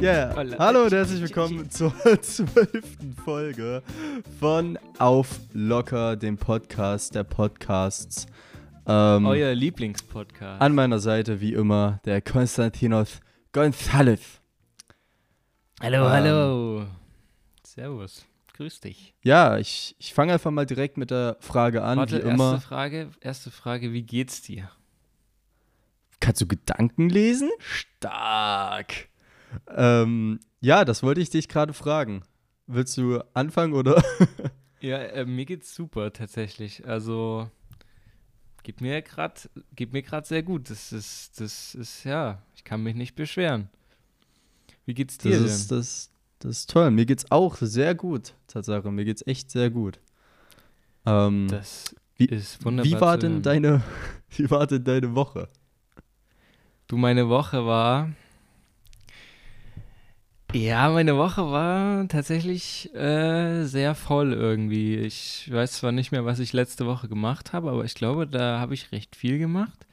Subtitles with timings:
[0.00, 0.32] Yeah.
[0.60, 1.92] Hallo und herzlich willkommen zur
[2.22, 3.82] zwölften Folge
[4.38, 8.26] von Auf Locker, dem Podcast der Podcasts.
[8.86, 10.62] Ähm, Euer Lieblingspodcast.
[10.62, 13.20] An meiner Seite wie immer der Konstantinos
[13.52, 14.20] González.
[15.80, 16.86] Hallo, ähm, hallo.
[17.64, 18.24] Servus.
[18.56, 19.14] Grüß dich.
[19.22, 22.52] Ja, ich, ich fange einfach mal direkt mit der Frage an, Warte, wie immer.
[22.52, 24.70] Erste Frage, erste Frage, wie geht's dir?
[26.20, 27.50] Kannst du Gedanken lesen?
[27.58, 29.08] Stark.
[29.74, 32.22] Ähm, ja, das wollte ich dich gerade fragen.
[32.66, 34.02] Willst du anfangen oder?
[34.80, 36.86] ja, äh, mir geht's super tatsächlich.
[36.86, 37.50] Also
[38.62, 39.40] geht mir gerade
[39.74, 40.68] geht mir gerade sehr gut.
[40.68, 43.70] Das ist das ist ja, ich kann mich nicht beschweren.
[44.84, 45.48] Wie geht's dir das denn?
[45.48, 46.90] Ist, das, das ist toll.
[46.90, 48.90] Mir geht's auch sehr gut, Tatsache.
[48.90, 49.98] Mir geht's echt sehr gut.
[51.06, 52.90] Ähm, das wie, ist wunderbar.
[52.90, 53.82] Wie war denn deine
[54.30, 55.48] wie war denn deine Woche?
[56.86, 58.10] Du, meine Woche war
[60.58, 64.96] ja, meine Woche war tatsächlich äh, sehr voll irgendwie.
[64.96, 68.58] Ich weiß zwar nicht mehr, was ich letzte Woche gemacht habe, aber ich glaube, da
[68.58, 69.86] habe ich recht viel gemacht.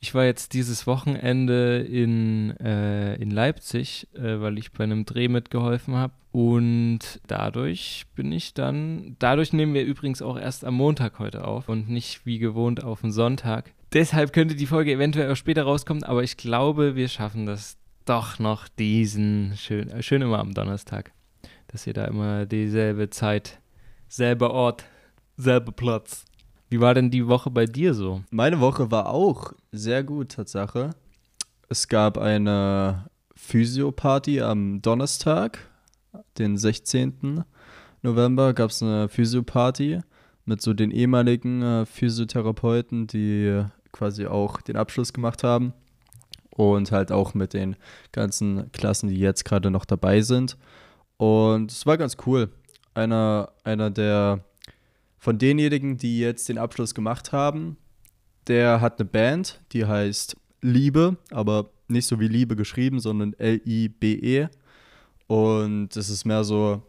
[0.00, 5.28] Ich war jetzt dieses Wochenende in, äh, in Leipzig, äh, weil ich bei einem Dreh
[5.28, 6.14] mitgeholfen habe.
[6.32, 11.68] Und dadurch bin ich dann, dadurch nehmen wir übrigens auch erst am Montag heute auf
[11.68, 13.72] und nicht wie gewohnt auf den Sonntag.
[13.92, 18.38] Deshalb könnte die Folge eventuell auch später rauskommen, aber ich glaube, wir schaffen das doch
[18.38, 21.12] noch diesen, schön, äh, schön immer am Donnerstag,
[21.68, 23.60] dass ihr da immer dieselbe Zeit,
[24.08, 24.84] selber Ort,
[25.36, 26.24] selber Platz.
[26.68, 28.22] Wie war denn die Woche bei dir so?
[28.30, 30.90] Meine Woche war auch sehr gut, Tatsache.
[31.68, 35.58] Es gab eine Physioparty am Donnerstag,
[36.38, 37.44] den 16.
[38.02, 40.00] November, gab es eine Physioparty
[40.44, 45.72] mit so den ehemaligen äh, Physiotherapeuten, die quasi auch den Abschluss gemacht haben
[46.56, 47.76] und halt auch mit den
[48.12, 50.56] ganzen Klassen, die jetzt gerade noch dabei sind.
[51.16, 52.50] Und es war ganz cool.
[52.94, 54.44] Einer, einer der
[55.18, 57.76] von denjenigen, die jetzt den Abschluss gemacht haben,
[58.48, 64.48] der hat eine Band, die heißt Liebe, aber nicht so wie Liebe geschrieben, sondern L-I-B-E.
[65.28, 66.82] Und es ist mehr so,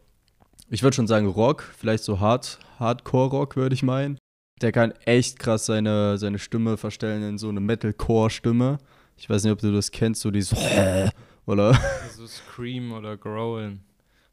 [0.69, 4.17] ich würde schon sagen Rock, vielleicht so Hard, Hardcore-Rock, würde ich meinen.
[4.61, 8.79] Der kann echt krass seine, seine Stimme verstellen in so eine Metalcore-Stimme.
[9.17, 10.57] Ich weiß nicht, ob du das kennst, so dieses
[11.45, 11.79] oder
[12.15, 13.81] so Scream oder Growlen.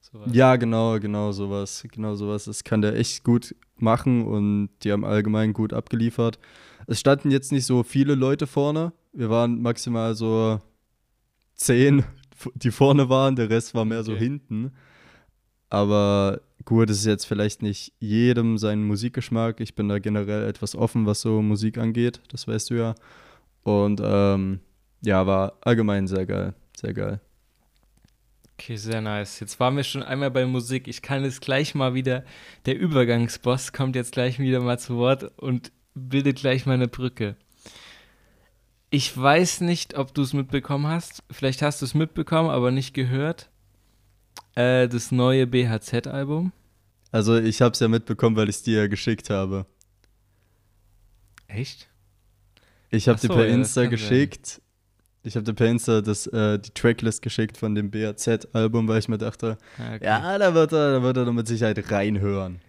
[0.00, 0.30] Sowas.
[0.32, 1.84] Ja, genau, genau sowas.
[1.90, 2.44] Genau sowas.
[2.44, 6.38] Das kann der echt gut machen und die haben allgemein gut abgeliefert.
[6.86, 8.92] Es standen jetzt nicht so viele Leute vorne.
[9.12, 10.60] Wir waren maximal so
[11.54, 12.04] zehn,
[12.54, 13.36] die vorne waren.
[13.36, 14.12] Der Rest war mehr okay.
[14.12, 14.72] so hinten.
[15.68, 19.60] Aber gut, es ist jetzt vielleicht nicht jedem sein Musikgeschmack.
[19.60, 22.20] Ich bin da generell etwas offen, was so Musik angeht.
[22.28, 22.94] Das weißt du ja.
[23.62, 24.60] Und ähm,
[25.02, 26.54] ja, war allgemein sehr geil.
[26.76, 27.20] Sehr geil.
[28.54, 29.40] Okay, sehr nice.
[29.40, 30.86] Jetzt waren wir schon einmal bei Musik.
[30.86, 32.24] Ich kann jetzt gleich mal wieder,
[32.66, 37.36] der Übergangsboss kommt jetzt gleich wieder mal zu Wort und bildet gleich mal eine Brücke.
[38.90, 41.22] Ich weiß nicht, ob du es mitbekommen hast.
[41.30, 43.48] Vielleicht hast du es mitbekommen, aber nicht gehört.
[44.56, 46.52] Äh, das neue BHZ-Album.
[47.12, 49.64] Also ich habe es ja mitbekommen, weil ich es dir ja geschickt habe.
[51.46, 51.88] Echt?
[52.90, 54.60] Ich habe so, dir per ja, Insta geschickt.
[55.22, 59.08] Ich habe dir per Insta das, äh, die Tracklist geschickt von dem BAZ-Album, weil ich
[59.08, 60.04] mir dachte, ah, okay.
[60.04, 62.60] ja, da wird, er, da wird er mit Sicherheit reinhören.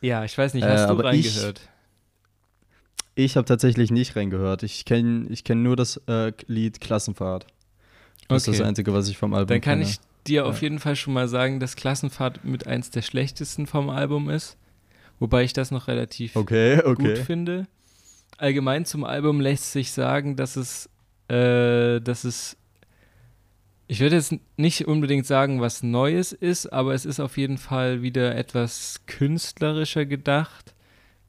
[0.00, 1.60] Ja, ich weiß nicht, hast äh, du reingehört?
[3.14, 4.62] Ich, ich habe tatsächlich nicht reingehört.
[4.62, 7.46] Ich kenne ich kenn nur das äh, Lied Klassenfahrt.
[8.28, 8.52] Das okay.
[8.52, 9.90] ist das Einzige, was ich vom Album Dann kann kenne.
[9.90, 10.44] ich dir ja.
[10.44, 14.56] auf jeden Fall schon mal sagen, dass Klassenfahrt mit eins der schlechtesten vom Album ist.
[15.18, 17.14] Wobei ich das noch relativ okay, okay.
[17.14, 17.66] gut finde.
[18.38, 20.88] Allgemein zum Album lässt sich sagen, dass es
[21.30, 22.56] äh, dass es,
[23.86, 28.02] ich würde jetzt nicht unbedingt sagen, was Neues ist, aber es ist auf jeden Fall
[28.02, 30.74] wieder etwas künstlerischer gedacht.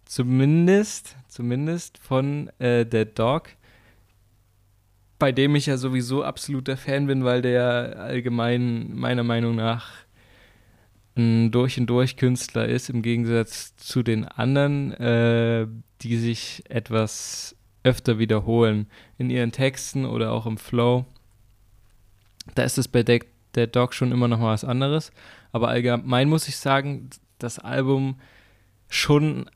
[0.06, 3.50] Zumindest, zumindest von äh, der Dog,
[5.20, 9.92] bei dem ich ja sowieso absoluter Fan bin, weil der allgemein meiner Meinung nach
[11.16, 15.68] ein durch und durch Künstler ist, im Gegensatz zu den anderen, äh,
[16.02, 18.88] die sich etwas öfter wiederholen
[19.18, 21.06] in ihren Texten oder auch im Flow.
[22.56, 23.22] Da ist es bei der,
[23.56, 25.12] der Dog schon immer noch mal was anderes.
[25.52, 28.20] Aber allgemein muss ich sagen, das Album
[28.88, 29.50] schon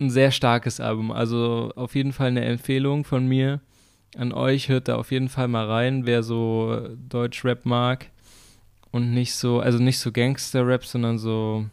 [0.00, 1.12] ein sehr starkes Album.
[1.12, 3.60] Also auf jeden Fall eine Empfehlung von mir
[4.16, 4.68] an euch.
[4.68, 8.10] Hört da auf jeden Fall mal rein, wer so Deutsch-Rap mag.
[8.90, 11.66] Und nicht so, also nicht so Gangster-Rap, sondern so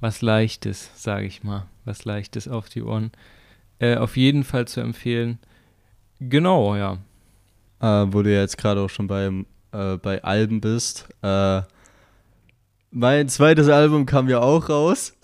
[0.00, 1.66] was Leichtes, sage ich mal.
[1.84, 3.12] Was Leichtes auf die Ohren.
[3.78, 5.38] Äh, auf jeden Fall zu empfehlen.
[6.20, 6.98] Genau, ja.
[7.80, 11.08] Äh, wo du ja jetzt gerade auch schon beim äh, bei Alben bist.
[11.22, 11.62] Äh,
[12.90, 15.14] mein zweites Album kam ja auch raus.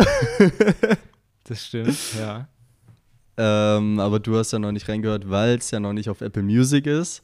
[1.44, 2.49] das stimmt, ja.
[3.37, 6.43] Ähm, aber du hast ja noch nicht reingehört, weil es ja noch nicht auf Apple
[6.43, 7.23] Music ist.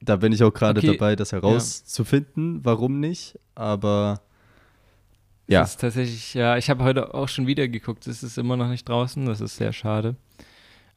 [0.00, 0.92] Da bin ich auch gerade okay.
[0.92, 2.60] dabei, das herauszufinden, ja.
[2.64, 3.38] warum nicht.
[3.54, 4.20] Aber
[5.48, 5.60] ja.
[5.60, 8.68] Das ist tatsächlich, ja, ich habe heute auch schon wieder geguckt, es ist immer noch
[8.68, 10.16] nicht draußen, das ist sehr schade.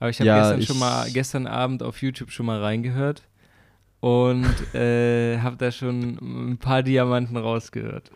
[0.02, 3.22] Aber ich habe ja, gestern schon mal, gestern Abend auf YouTube schon mal reingehört
[4.00, 8.10] und äh, habe da schon ein paar Diamanten rausgehört.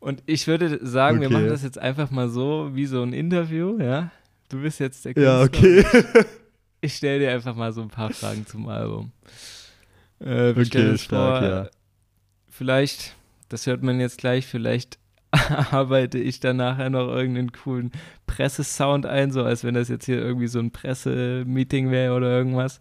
[0.00, 1.28] Und ich würde sagen, okay.
[1.28, 4.10] wir machen das jetzt einfach mal so, wie so ein Interview, ja?
[4.48, 5.40] Du bist jetzt der Künstler.
[5.40, 5.84] Ja, okay.
[6.80, 9.10] Ich stelle dir einfach mal so ein paar Fragen zum Album.
[10.20, 11.68] Äh, okay, stark, vor, ja.
[12.48, 13.16] Vielleicht,
[13.48, 14.98] das hört man jetzt gleich, vielleicht
[15.70, 17.92] arbeite ich dann nachher noch irgendeinen coolen
[18.26, 22.80] Pressesound ein, so als wenn das jetzt hier irgendwie so ein Pressemeeting wäre oder irgendwas.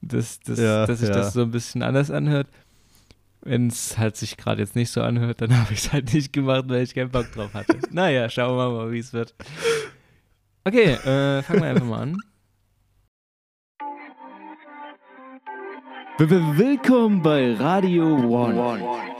[0.00, 1.14] Dass, dass, ja, dass sich ja.
[1.14, 2.48] das so ein bisschen anders anhört.
[3.42, 6.32] Wenn es halt sich gerade jetzt nicht so anhört, dann habe ich es halt nicht
[6.32, 7.78] gemacht, weil ich keinen Bock drauf hatte.
[7.90, 9.34] naja, schauen wir mal, wie es wird.
[10.64, 12.16] Okay, äh, fangen wir einfach mal an.
[16.18, 19.15] Willkommen bei Radio One.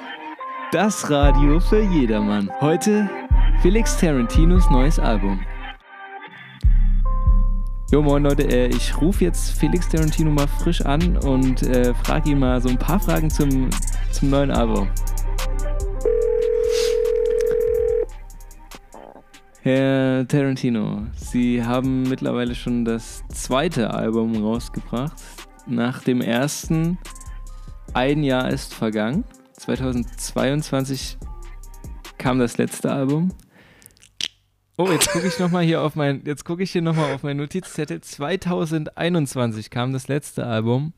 [0.73, 2.51] Das Radio für jedermann.
[2.61, 3.09] Heute
[3.63, 5.41] Felix Tarantinos neues Album.
[7.93, 12.31] Jo, moin Leute, äh, ich rufe jetzt Felix Tarantino mal frisch an und äh, frage
[12.31, 13.71] ihn mal so ein paar Fragen zum,
[14.11, 14.89] zum neuen Album.
[19.63, 25.23] Herr Tarantino, Sie haben mittlerweile schon das zweite Album rausgebracht.
[25.69, 26.99] Nach dem ersten
[27.95, 29.23] ein Jahr ist vergangen.
[29.57, 31.19] 2022
[32.19, 33.33] kam das letzte Album.
[34.79, 37.15] Oh, jetzt gucke ich noch mal hier auf mein, jetzt gucke ich hier noch mal
[37.15, 38.03] auf meinen Notizzettel.
[38.03, 40.93] 2021 kam das letzte Album.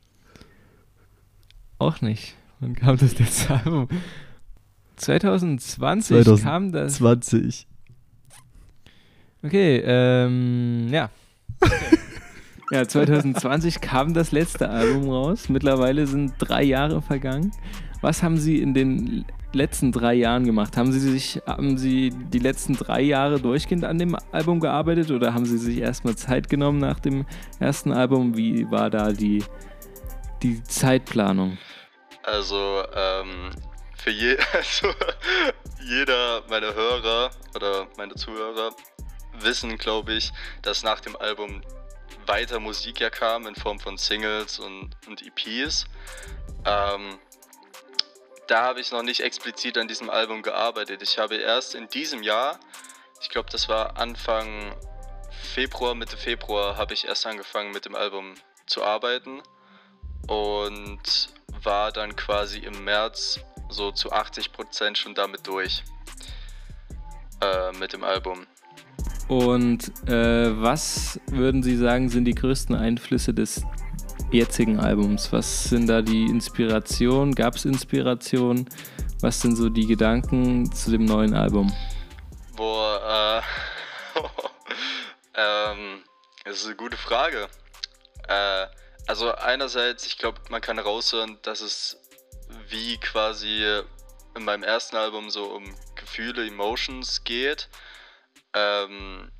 [1.78, 2.34] Auch nicht.
[2.58, 3.88] Wann kam das letzte Album?
[4.96, 6.44] 2020, 2020.
[6.44, 6.94] kam das.
[6.94, 7.68] 20.
[9.44, 11.10] Okay, ähm, ja.
[12.72, 15.48] ja, 2020 kam das letzte Album raus.
[15.48, 17.52] Mittlerweile sind drei Jahre vergangen.
[18.00, 20.76] Was haben Sie in den letzten drei Jahren gemacht?
[20.76, 25.34] Haben Sie sich, haben Sie die letzten drei Jahre durchgehend an dem Album gearbeitet oder
[25.34, 27.26] haben Sie sich erstmal Zeit genommen nach dem
[27.58, 28.36] ersten Album?
[28.36, 29.44] Wie war da die,
[30.42, 31.58] die Zeitplanung?
[32.22, 33.50] Also, ähm,
[33.96, 34.88] für je, also,
[35.82, 38.70] jeder meiner Hörer oder meine Zuhörer
[39.40, 41.62] wissen, glaube ich, dass nach dem Album
[42.26, 45.86] weiter Musik ja kam in Form von Singles und, und EPs.
[46.64, 47.18] Ähm,
[48.48, 51.02] da habe ich noch nicht explizit an diesem Album gearbeitet.
[51.02, 52.58] Ich habe erst in diesem Jahr,
[53.20, 54.74] ich glaube, das war Anfang
[55.54, 58.34] Februar, Mitte Februar, habe ich erst angefangen mit dem Album
[58.66, 59.42] zu arbeiten
[60.26, 61.28] und
[61.62, 65.84] war dann quasi im März so zu 80 Prozent schon damit durch
[67.40, 68.46] äh, mit dem Album.
[69.28, 73.62] Und äh, was würden Sie sagen, sind die größten Einflüsse des
[74.30, 75.32] jetzigen Albums?
[75.32, 77.34] Was sind da die Inspirationen?
[77.34, 78.68] Gab es Inspirationen?
[79.20, 81.72] Was sind so die Gedanken zu dem neuen Album?
[82.56, 83.42] Boah,
[84.16, 84.20] äh,
[85.34, 86.02] ähm,
[86.44, 87.48] das ist eine gute Frage.
[88.28, 88.66] Äh,
[89.06, 91.96] also einerseits, ich glaube, man kann raushören, dass es
[92.68, 93.82] wie quasi
[94.36, 95.64] in meinem ersten Album so um
[95.94, 97.68] Gefühle, Emotions geht
[98.54, 99.30] ähm,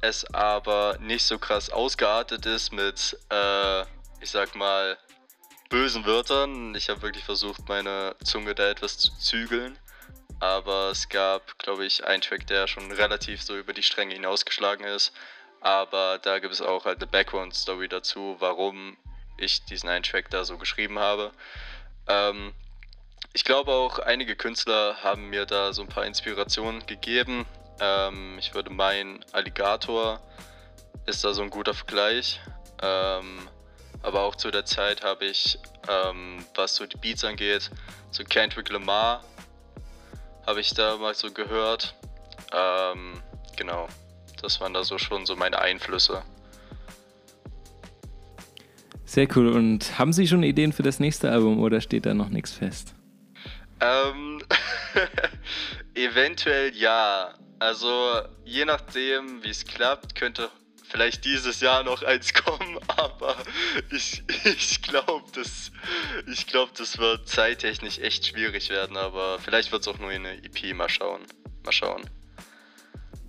[0.00, 3.84] es aber nicht so krass ausgeartet ist mit, äh,
[4.24, 4.96] ich sag mal,
[5.68, 6.74] bösen Wörtern.
[6.74, 9.78] Ich habe wirklich versucht, meine Zunge da etwas zu zügeln.
[10.40, 14.86] Aber es gab, glaube ich, einen Track, der schon relativ so über die Stränge hinausgeschlagen
[14.86, 15.12] ist.
[15.60, 18.96] Aber da gibt es auch halt eine Background-Story dazu, warum
[19.36, 21.30] ich diesen einen Track da so geschrieben habe.
[22.08, 22.54] Ähm,
[23.34, 27.44] ich glaube auch, einige Künstler haben mir da so ein paar Inspirationen gegeben.
[27.78, 30.18] Ähm, ich würde meinen, Alligator
[31.04, 32.40] ist da so ein guter Vergleich.
[32.80, 33.50] Ähm,
[34.04, 35.58] aber auch zu der Zeit habe ich,
[35.88, 37.70] ähm, was so die Beats angeht,
[38.10, 39.24] so Kendrick Lamar
[40.46, 41.94] habe ich da mal so gehört.
[42.52, 43.22] Ähm,
[43.56, 43.88] genau,
[44.42, 46.22] das waren da so schon so meine Einflüsse.
[49.06, 49.48] Sehr cool.
[49.48, 52.94] Und haben Sie schon Ideen für das nächste Album oder steht da noch nichts fest?
[53.80, 54.42] Ähm,
[55.94, 57.34] eventuell ja.
[57.58, 60.50] Also je nachdem, wie es klappt, könnte
[60.94, 63.34] vielleicht dieses Jahr noch eins kommen, aber
[63.90, 65.72] ich, ich glaube, das,
[66.46, 70.74] glaub, das wird zeittechnisch echt schwierig werden, aber vielleicht wird es auch nur eine EP,
[70.74, 71.22] mal schauen.
[71.64, 72.02] Mal schauen.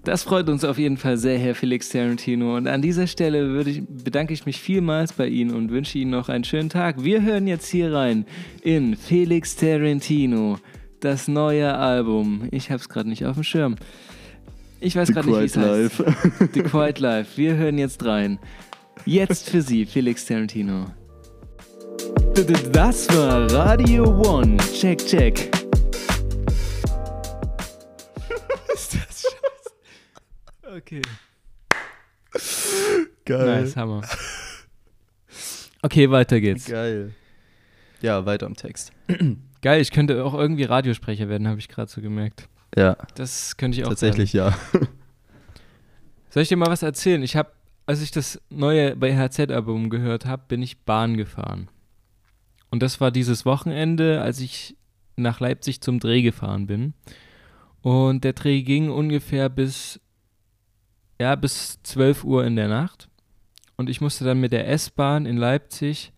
[0.03, 2.55] Das freut uns auf jeden Fall sehr, Herr Felix Tarantino.
[2.55, 6.29] Und an dieser Stelle ich, bedanke ich mich vielmals bei Ihnen und wünsche Ihnen noch
[6.29, 7.03] einen schönen Tag.
[7.03, 8.27] Wir hören jetzt hier rein
[8.62, 10.60] in Felix Tarantino,
[11.00, 12.48] das neue Album.
[12.51, 13.77] Ich habe es gerade nicht auf dem Schirm.
[14.79, 15.98] Ich weiß gerade nicht, wie es heißt.
[16.53, 17.38] The Quiet Life.
[17.38, 18.39] Wir hören jetzt rein.
[19.05, 20.86] Jetzt für Sie, Felix Tarantino.
[22.72, 24.58] Das war Radio One.
[24.74, 25.51] Check, check.
[30.75, 31.01] Okay.
[33.24, 33.62] Geil.
[33.62, 34.01] Nice, Hammer.
[35.82, 36.65] Okay, weiter geht's.
[36.65, 37.13] Geil.
[38.01, 38.91] Ja, weiter im Text.
[39.62, 42.50] Geil, ich könnte auch irgendwie Radiosprecher werden, habe ich gerade so gemerkt.
[42.75, 42.98] Ja.
[43.15, 44.55] Das könnte ich auch Tatsächlich, werden.
[44.74, 44.88] ja.
[46.29, 47.24] Soll ich dir mal was erzählen?
[47.24, 47.51] Ich habe,
[47.86, 51.70] als ich das neue bei HZ-Album gehört habe, bin ich Bahn gefahren.
[52.70, 54.75] Und das war dieses Wochenende, als ich
[55.15, 56.94] nach Leipzig zum Dreh gefahren bin.
[57.82, 60.01] Und der Dreh ging ungefähr bis
[61.20, 63.10] ja, bis 12 Uhr in der Nacht.
[63.77, 66.12] Und ich musste dann mit der S-Bahn in Leipzig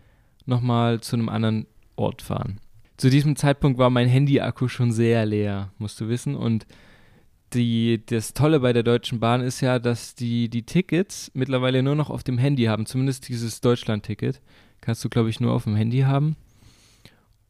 [0.46, 2.60] nochmal zu einem anderen Ort fahren.
[2.98, 6.36] Zu diesem Zeitpunkt war mein Handy-Akku schon sehr leer, musst du wissen.
[6.36, 6.66] Und
[7.54, 11.96] die, das Tolle bei der Deutschen Bahn ist ja, dass die die Tickets mittlerweile nur
[11.96, 12.88] noch auf dem Handy haben.
[12.88, 14.42] Zumindest dieses Deutschland-Ticket.
[14.82, 16.36] Kannst du, glaube ich, nur auf dem Handy haben.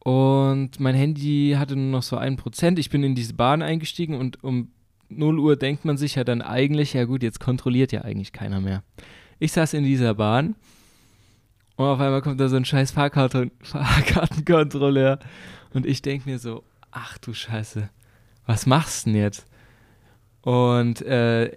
[0.00, 2.78] Und mein Handy hatte nur noch so ein Prozent.
[2.78, 4.70] Ich bin in diese Bahn eingestiegen und um
[5.08, 8.60] 0 Uhr denkt man sich ja dann eigentlich, ja gut, jetzt kontrolliert ja eigentlich keiner
[8.60, 8.82] mehr.
[9.38, 10.56] Ich saß in dieser Bahn
[11.78, 15.20] und auf einmal kommt da so ein scheiß Fahrkarten Fahrkartenkontrolleur
[15.72, 17.88] und ich denke mir so, ach du Scheiße,
[18.46, 19.46] was machst du denn jetzt?
[20.42, 21.56] Und äh,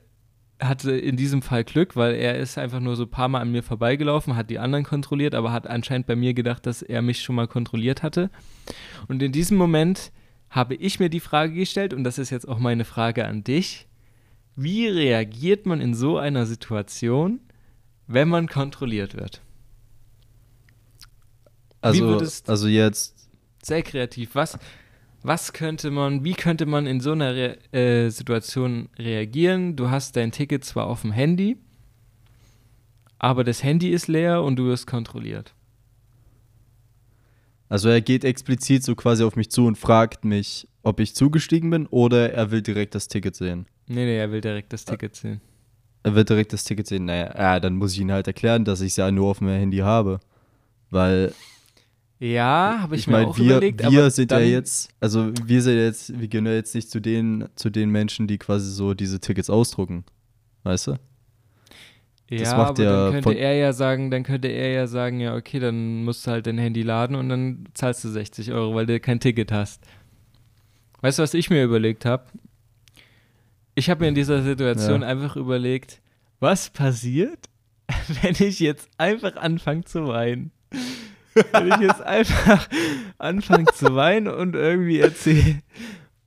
[0.59, 3.51] hatte in diesem Fall Glück, weil er ist einfach nur so ein paar Mal an
[3.51, 7.23] mir vorbeigelaufen, hat die anderen kontrolliert, aber hat anscheinend bei mir gedacht, dass er mich
[7.23, 8.29] schon mal kontrolliert hatte.
[9.07, 10.11] Und in diesem Moment
[10.51, 13.87] habe ich mir die Frage gestellt, und das ist jetzt auch meine Frage an dich,
[14.55, 17.39] wie reagiert man in so einer Situation,
[18.05, 19.41] wenn man kontrolliert wird?
[21.81, 23.15] Also, also jetzt.
[23.63, 24.35] Sehr kreativ.
[24.35, 24.57] Was,
[25.23, 29.75] was könnte man, wie könnte man in so einer Re äh, Situation reagieren?
[29.75, 31.57] Du hast dein Ticket zwar auf dem Handy,
[33.19, 35.53] aber das Handy ist leer und du wirst kontrolliert.
[37.69, 41.69] Also er geht explizit so quasi auf mich zu und fragt mich, ob ich zugestiegen
[41.69, 43.65] bin oder er will direkt das Ticket sehen.
[43.87, 45.39] Nee, nee, er will direkt das Ticket sehen.
[46.03, 47.05] Er will direkt das Ticket sehen.
[47.05, 49.59] Naja, ja, dann muss ich ihn halt erklären, dass ich es ja nur auf meinem
[49.59, 50.19] Handy habe.
[50.89, 51.33] Weil.
[52.21, 53.81] Ja, habe ich, ich mir mein, auch wir, überlegt.
[53.81, 57.49] Wir sind ja jetzt, also wir sind jetzt, wir gehören ja jetzt nicht zu den,
[57.55, 60.05] zu den Menschen, die quasi so diese Tickets ausdrucken.
[60.61, 60.97] Weißt du?
[62.29, 66.03] Ja, aber dann könnte er ja sagen, dann könnte er ja sagen, ja, okay, dann
[66.03, 69.19] musst du halt dein Handy laden und dann zahlst du 60 Euro, weil du kein
[69.19, 69.83] Ticket hast.
[71.01, 72.25] Weißt du, was ich mir überlegt habe?
[73.73, 75.07] Ich habe mir in dieser Situation ja.
[75.07, 76.01] einfach überlegt,
[76.39, 77.49] was passiert,
[78.21, 80.51] wenn ich jetzt einfach anfange zu weinen?
[81.33, 82.67] Wenn ich jetzt einfach
[83.17, 85.61] anfange zu weinen und irgendwie erzähle,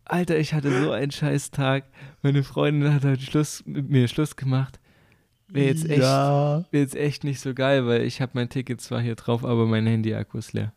[0.05, 1.85] Alter, ich hatte so einen scheiß Tag.
[2.23, 4.79] Meine Freundin hat heute Schluss mit mir Schluss gemacht.
[5.49, 6.65] Wäre jetzt, echt, ja.
[6.71, 9.67] wär jetzt echt nicht so geil, weil ich habe mein Ticket zwar hier drauf, aber
[9.67, 10.73] mein Handy-Akku ist leer.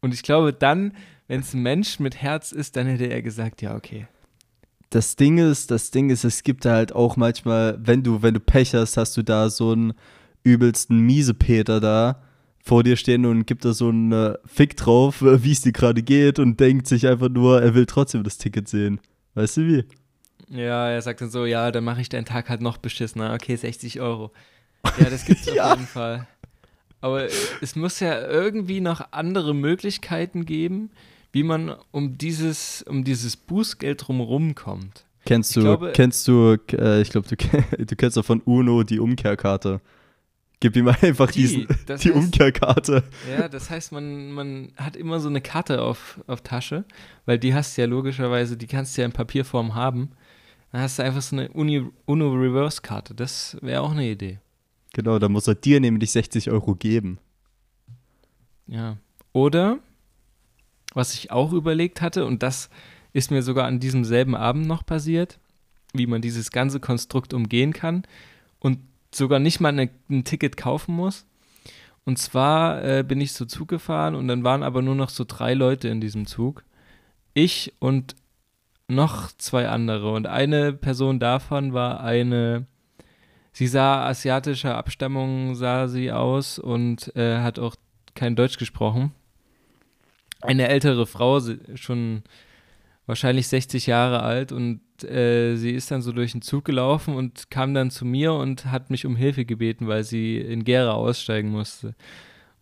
[0.00, 0.92] Und ich glaube dann,
[1.26, 4.06] wenn es ein Mensch mit Herz ist, dann hätte er gesagt, ja, okay.
[4.90, 8.40] Das Ding ist, das Ding ist, es gibt halt auch manchmal, wenn du, wenn du
[8.40, 9.94] Pech hast, hast du da so einen
[10.42, 12.22] übelsten Miesepeter da
[12.64, 16.02] vor dir stehen und gibt da so einen äh, Fick drauf, wie es dir gerade
[16.02, 19.00] geht und denkt sich einfach nur, er will trotzdem das Ticket sehen.
[19.34, 19.84] Weißt du wie?
[20.48, 23.34] Ja, er sagt dann so, ja, dann mache ich deinen Tag halt noch beschissener.
[23.34, 24.32] Okay, 60 Euro.
[24.98, 25.72] Ja, das gibt's ja.
[25.72, 26.26] auf jeden Fall.
[27.02, 27.28] Aber
[27.60, 30.90] es muss ja irgendwie noch andere Möglichkeiten geben,
[31.32, 35.04] wie man um dieses, um dieses Bußgeld drumherum kommt.
[35.26, 37.36] Kennst du, glaube, kennst du, äh, ich glaube, du,
[37.84, 39.82] du kennst doch von UNO die Umkehrkarte.
[40.60, 43.04] Gib ihm einfach die, diesen, die heißt, Umkehrkarte.
[43.30, 46.84] Ja, das heißt, man, man hat immer so eine Karte auf, auf Tasche,
[47.26, 50.10] weil die hast du ja logischerweise, die kannst du ja in Papierform haben.
[50.72, 53.14] Dann hast du einfach so eine UNO-Reverse-Karte.
[53.14, 54.40] Das wäre auch eine Idee.
[54.92, 57.18] Genau, da muss er dir nämlich 60 Euro geben.
[58.66, 58.96] Ja.
[59.32, 59.78] Oder,
[60.94, 62.70] was ich auch überlegt hatte, und das
[63.12, 65.38] ist mir sogar an diesem selben Abend noch passiert,
[65.92, 68.04] wie man dieses ganze Konstrukt umgehen kann
[68.58, 68.78] und
[69.14, 71.26] sogar nicht mal eine, ein Ticket kaufen muss.
[72.04, 75.24] Und zwar äh, bin ich so Zug gefahren und dann waren aber nur noch so
[75.26, 76.64] drei Leute in diesem Zug.
[77.32, 78.14] Ich und
[78.88, 80.12] noch zwei andere.
[80.12, 82.66] Und eine Person davon war eine,
[83.52, 87.76] sie sah asiatischer Abstammung, sah sie aus und äh, hat auch
[88.14, 89.12] kein Deutsch gesprochen.
[90.42, 91.40] Eine ältere Frau,
[91.74, 92.22] schon
[93.06, 97.50] wahrscheinlich 60 Jahre alt und äh, sie ist dann so durch den Zug gelaufen und
[97.50, 101.50] kam dann zu mir und hat mich um Hilfe gebeten, weil sie in Gera aussteigen
[101.50, 101.94] musste.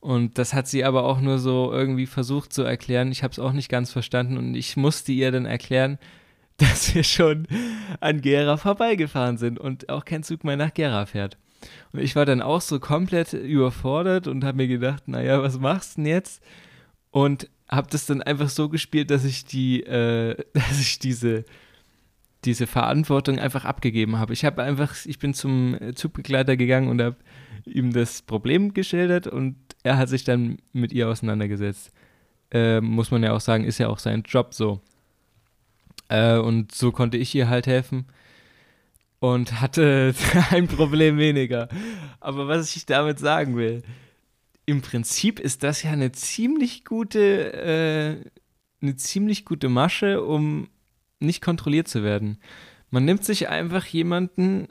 [0.00, 3.12] Und das hat sie aber auch nur so irgendwie versucht zu erklären.
[3.12, 5.98] Ich habe es auch nicht ganz verstanden und ich musste ihr dann erklären,
[6.56, 7.46] dass wir schon
[8.00, 11.36] an Gera vorbeigefahren sind und auch kein Zug mehr nach Gera fährt.
[11.92, 15.96] Und ich war dann auch so komplett überfordert und habe mir gedacht, naja, was machst
[15.96, 16.42] du denn jetzt?
[17.10, 21.44] Und habe das dann einfach so gespielt, dass ich die, äh, dass ich diese,
[22.44, 24.32] diese Verantwortung einfach abgegeben habe.
[24.32, 27.16] Ich habe einfach, ich bin zum Zugbegleiter gegangen und habe
[27.64, 31.92] ihm das Problem geschildert und er hat sich dann mit ihr auseinandergesetzt.
[32.50, 34.80] Äh, muss man ja auch sagen, ist ja auch sein Job so.
[36.08, 38.06] Äh, und so konnte ich ihr halt helfen
[39.20, 40.14] und hatte
[40.50, 41.68] ein Problem weniger.
[42.20, 43.82] Aber was ich damit sagen will,
[44.66, 48.30] im Prinzip ist das ja eine ziemlich gute, äh,
[48.82, 50.68] eine ziemlich gute Masche, um
[51.22, 52.38] nicht kontrolliert zu werden.
[52.90, 54.68] Man nimmt sich einfach jemanden,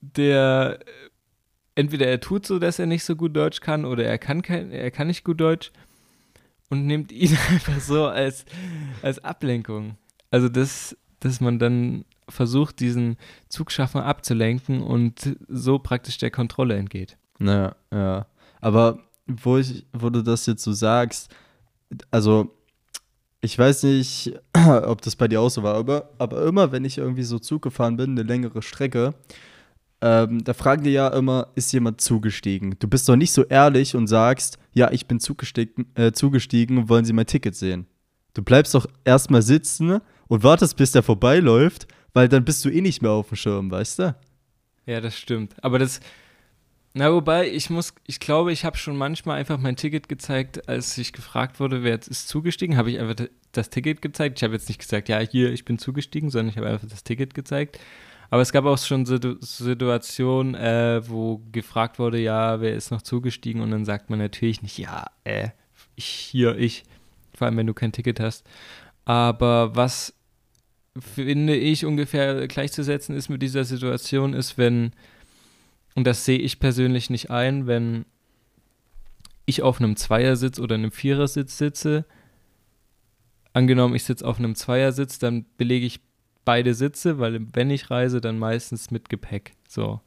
[0.00, 0.78] der
[1.74, 4.70] entweder er tut so, dass er nicht so gut Deutsch kann, oder er kann kein,
[4.70, 5.72] er kann nicht gut Deutsch
[6.70, 8.44] und nimmt ihn einfach so als,
[9.02, 9.96] als Ablenkung.
[10.30, 13.16] Also das, dass man dann versucht, diesen
[13.48, 17.18] Zugschaffner abzulenken und so praktisch der Kontrolle entgeht.
[17.38, 18.26] Naja, ja.
[18.60, 21.34] Aber wo, ich, wo du das jetzt so sagst,
[22.10, 22.56] also
[23.44, 26.98] ich weiß nicht, ob das bei dir auch so war, aber, aber immer, wenn ich
[26.98, 29.14] irgendwie so Zug gefahren bin, eine längere Strecke,
[30.00, 32.76] ähm, da fragen die ja immer, ist jemand zugestiegen?
[32.78, 37.04] Du bist doch nicht so ehrlich und sagst, ja, ich bin zugestiegen, äh, zugestiegen, wollen
[37.04, 37.86] Sie mein Ticket sehen?
[38.32, 42.80] Du bleibst doch erstmal sitzen und wartest, bis der vorbeiläuft, weil dann bist du eh
[42.80, 44.16] nicht mehr auf dem Schirm, weißt du?
[44.86, 45.54] Ja, das stimmt.
[45.62, 46.00] Aber das,
[46.96, 50.96] na, wobei, ich muss, ich glaube, ich habe schon manchmal einfach mein Ticket gezeigt, als
[50.96, 54.38] ich gefragt wurde, wer jetzt ist zugestiegen, habe ich einfach das Ticket gezeigt.
[54.38, 57.02] Ich habe jetzt nicht gesagt, ja, hier, ich bin zugestiegen, sondern ich habe einfach das
[57.02, 57.80] Ticket gezeigt.
[58.30, 63.02] Aber es gab auch schon Situ Situationen, äh, wo gefragt wurde, ja, wer ist noch
[63.02, 63.60] zugestiegen?
[63.60, 65.48] Und dann sagt man natürlich nicht, ja, äh,
[65.96, 66.84] ich, hier, ich.
[67.36, 68.46] Vor allem, wenn du kein Ticket hast.
[69.04, 70.14] Aber was
[70.98, 74.92] finde ich ungefähr gleichzusetzen ist mit dieser Situation, ist, wenn,
[75.94, 78.04] und das sehe ich persönlich nicht ein, wenn
[79.46, 82.04] ich auf einem Zweiersitz oder einem Vierersitz sitze,
[83.52, 86.00] angenommen, ich sitze auf einem Zweiersitz, dann belege ich
[86.44, 89.52] beide Sitze, weil wenn ich reise, dann meistens mit Gepäck.
[89.68, 90.00] So.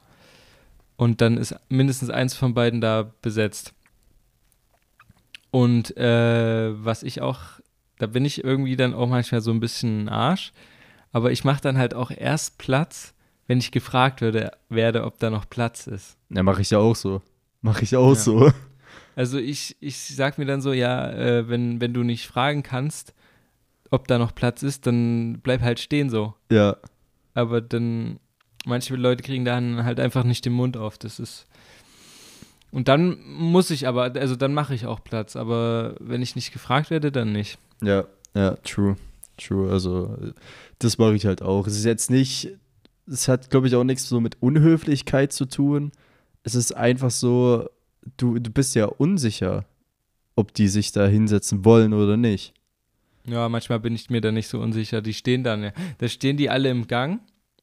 [0.95, 3.73] Und dann ist mindestens eins von beiden da besetzt.
[5.52, 7.41] Und äh, was ich auch,
[8.00, 10.52] da bin ich irgendwie dann auch manchmal so ein bisschen Arsch,
[11.12, 13.13] aber ich mache dann halt auch erst Platz,
[13.47, 16.17] wenn ich gefragt werde, werde ob da noch Platz ist.
[16.29, 17.21] Ja, mache ich ja auch so.
[17.62, 18.15] Mache ich auch ja.
[18.15, 18.51] so.
[19.15, 23.13] Also ich, ich sag mir dann so, ja, äh, wenn, wenn du nicht fragen kannst,
[23.89, 26.36] ob da noch Platz ist, dann bleib halt stehen so.
[26.51, 26.77] Ja.
[27.33, 28.19] Aber dann,
[28.65, 30.97] manche Leute kriegen dann halt einfach nicht den Mund auf.
[30.97, 31.47] Das ist.
[32.71, 36.51] Und dann muss ich aber, also dann mache ich auch Platz, aber wenn ich nicht
[36.51, 37.57] gefragt werde, dann nicht.
[37.81, 38.05] Ja,
[38.36, 38.97] ja, true.
[39.38, 39.71] True.
[39.71, 40.17] Also,
[40.79, 41.67] das mache ich halt auch.
[41.67, 42.49] Es ist jetzt nicht,
[43.07, 45.91] es hat, glaube ich, auch nichts so mit Unhöflichkeit zu tun.
[46.43, 47.69] Es ist einfach so,
[48.17, 49.65] du, du bist ja unsicher,
[50.35, 52.53] ob die sich da hinsetzen wollen oder nicht.
[53.25, 55.01] Ja, manchmal bin ich mir da nicht so unsicher.
[55.01, 55.71] Die stehen dann, ja.
[55.97, 57.19] Da stehen die alle im Gang.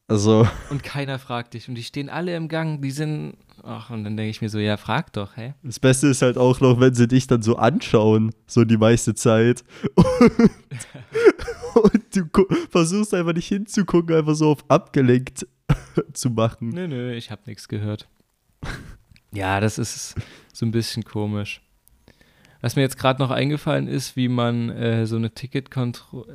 [0.07, 0.47] Also.
[0.71, 1.69] Und keiner fragt dich.
[1.69, 2.83] Und die stehen alle im Gang.
[2.83, 3.37] Die sind.
[3.67, 5.55] Ach, und dann denke ich mir so, ja, frag doch, hä?
[5.63, 9.15] Das Beste ist halt auch noch, wenn sie dich dann so anschauen, so die meiste
[9.15, 9.65] Zeit.
[11.75, 12.25] Und, du
[12.71, 15.47] versuchst einfach nicht hinzugucken, einfach so auf abgelenkt
[16.13, 16.69] zu machen.
[16.69, 18.09] Nö, nö, ich habe nichts gehört.
[19.33, 20.15] Ja, das ist
[20.53, 21.61] so ein bisschen komisch.
[22.61, 25.33] Was mir jetzt gerade noch eingefallen ist, wie man äh, so, eine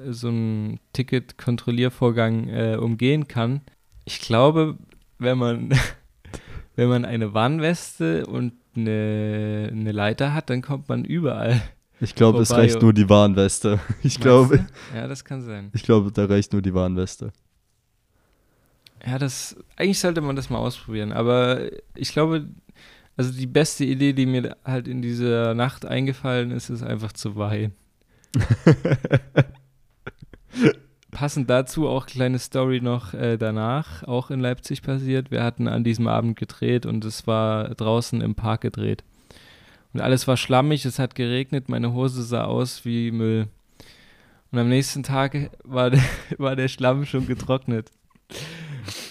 [0.10, 3.62] so einen Ticketkontrolliervorgang äh, umgehen kann.
[4.04, 4.78] Ich glaube,
[5.18, 5.74] wenn man,
[6.80, 11.62] wenn man eine Warnweste und eine, eine Leiter hat, dann kommt man überall.
[12.00, 13.82] Ich glaube, es reicht nur die Warnweste.
[14.02, 14.66] Ich glaube.
[14.96, 15.72] Ja, das kann sein.
[15.74, 17.34] Ich glaube, da reicht nur die Warnweste.
[19.06, 19.58] Ja, das.
[19.76, 21.12] Eigentlich sollte man das mal ausprobieren.
[21.12, 22.48] Aber ich glaube,
[23.18, 27.36] also die beste Idee, die mir halt in dieser Nacht eingefallen ist, ist einfach zu
[27.36, 27.74] weinen.
[31.12, 35.32] Passend dazu auch kleine Story noch äh, danach, auch in Leipzig passiert.
[35.32, 39.04] Wir hatten an diesem Abend gedreht und es war draußen im Park gedreht.
[39.94, 43.48] Und alles war schlammig, es hat geregnet, meine Hose sah aus wie Müll.
[44.52, 46.04] Und am nächsten Tag war der,
[46.38, 47.92] war der Schlamm schon getrocknet.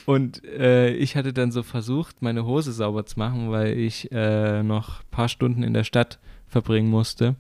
[0.07, 4.63] Und äh, ich hatte dann so versucht, meine Hose sauber zu machen, weil ich äh,
[4.63, 7.37] noch ein paar Stunden in der Stadt verbringen musste.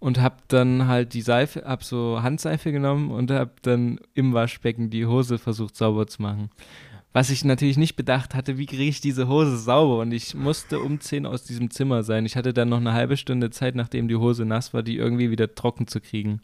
[0.00, 4.90] Und habe dann halt die Seife, habe so Handseife genommen und habe dann im Waschbecken
[4.90, 6.50] die Hose versucht sauber zu machen.
[7.12, 9.98] Was ich natürlich nicht bedacht hatte, wie kriege ich diese Hose sauber?
[10.00, 12.26] Und ich musste um 10 aus diesem Zimmer sein.
[12.26, 15.30] Ich hatte dann noch eine halbe Stunde Zeit, nachdem die Hose nass war, die irgendwie
[15.30, 16.42] wieder trocken zu kriegen.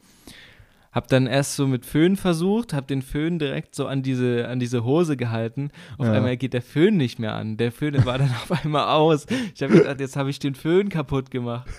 [0.91, 4.59] Hab dann erst so mit Föhn versucht, hab den Föhn direkt so an diese, an
[4.59, 5.71] diese Hose gehalten.
[5.99, 6.13] Auf Ja.
[6.13, 7.57] einmal geht der Föhn nicht mehr an.
[7.57, 9.27] Der Föhn war dann auf einmal aus.
[9.55, 11.69] Ich habe gedacht, jetzt habe ich den Föhn kaputt gemacht.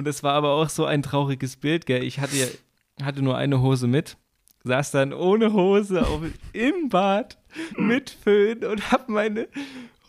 [0.00, 2.02] Und es war aber auch so ein trauriges Bild, gell?
[2.02, 4.16] Ich hatte, ja- hatte nur eine Hose mit,
[4.64, 6.22] saß dann ohne Hose auf,
[6.54, 7.36] im Bad
[7.76, 9.46] mit Föhn und hab meine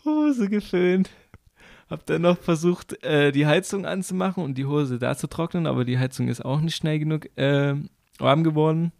[0.06, 1.10] Hose geföhnt.
[1.90, 5.84] Hab dann noch versucht, äh, die Heizung anzumachen und die Hose da zu trocknen, aber
[5.84, 7.74] die Heizung ist auch nicht schnell genug äh,
[8.18, 8.92] warm geworden.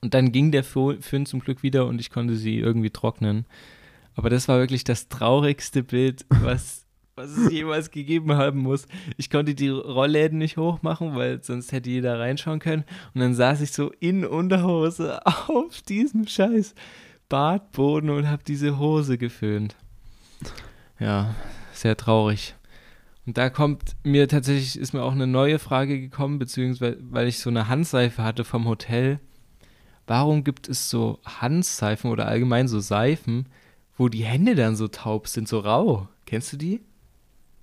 [0.00, 3.44] Und dann ging der Föhn zum Glück wieder und ich konnte sie irgendwie trocknen.
[4.14, 6.83] Aber das war wirklich das traurigste Bild, was,
[7.16, 8.86] was es jemals gegeben haben muss.
[9.16, 12.84] Ich konnte die Rollläden nicht hochmachen, weil sonst hätte jeder reinschauen können.
[13.14, 16.74] Und dann saß ich so in Unterhose auf diesem scheiß
[17.28, 19.76] Badboden und habe diese Hose geföhnt.
[20.98, 21.34] Ja,
[21.72, 22.54] sehr traurig.
[23.26, 27.38] Und da kommt mir tatsächlich, ist mir auch eine neue Frage gekommen, beziehungsweise weil ich
[27.38, 29.18] so eine Handseife hatte vom Hotel.
[30.06, 33.48] Warum gibt es so Handseifen oder allgemein so Seifen,
[33.96, 36.08] wo die Hände dann so taub sind, so rau?
[36.26, 36.82] Kennst du die?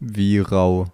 [0.02, 0.88] Wie rau.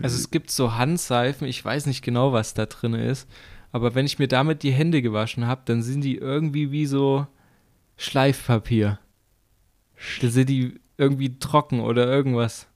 [0.00, 3.28] Also es gibt so Handseifen, ich weiß nicht genau, was da drin ist,
[3.72, 7.26] aber wenn ich mir damit die Hände gewaschen habe, dann sind die irgendwie wie so
[7.96, 8.98] Schleifpapier.
[10.22, 12.68] Da sind die irgendwie trocken oder irgendwas.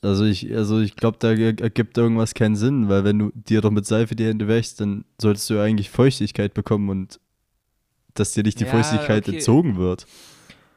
[0.00, 3.70] Also ich, also ich glaube, da ergibt irgendwas keinen Sinn, weil wenn du dir doch
[3.70, 7.20] mit Seife die Hände wäschst, dann solltest du ja eigentlich Feuchtigkeit bekommen und
[8.14, 9.36] dass dir nicht die Ja, Feuchtigkeit okay.
[9.36, 10.06] entzogen wird.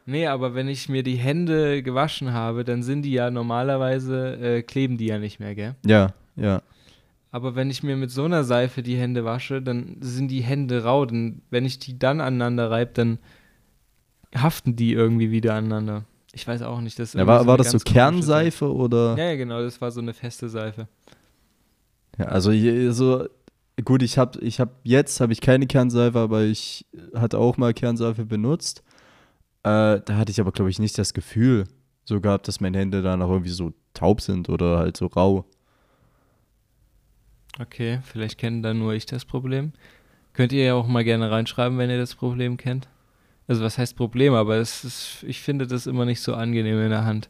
[0.05, 4.61] Nee, aber wenn ich mir die Hände gewaschen habe, dann sind die ja normalerweise, äh,
[4.61, 5.75] kleben die ja nicht mehr, gell?
[5.85, 6.61] Ja, ja.
[7.31, 10.83] Aber wenn ich mir mit so einer Seife die Hände wasche, dann sind die Hände
[10.83, 11.05] rau.
[11.05, 13.19] Denn wenn ich die dann aneinander reibe, dann
[14.33, 16.05] haften die irgendwie wieder aneinander.
[16.31, 16.97] Ich weiß auch nicht.
[16.97, 19.17] Das ja war, war eine das so Kernseife oder?
[19.17, 20.87] Ja, ja, genau, das war so eine feste Seife.
[22.17, 22.53] Ja, also
[22.93, 23.25] so
[23.83, 27.73] gut, ich habe ich hab jetzt habe ich keine Kernseife, aber ich hatte auch mal
[27.73, 28.81] Kernseife benutzt.
[29.65, 31.63] Äh, da hatte ich aber glaube ich nicht das Gefühl
[32.03, 35.45] so gehabt, dass meine Hände dann auch irgendwie so taub sind oder halt so rau.
[37.59, 39.73] Okay, vielleicht kenne dann nur ich das Problem.
[40.33, 42.87] Könnt ihr ja auch mal gerne reinschreiben, wenn ihr das Problem kennt.
[43.47, 46.91] Also was heißt Problem, aber es ist, ich finde das immer nicht so angenehm in
[46.91, 47.29] der Hand.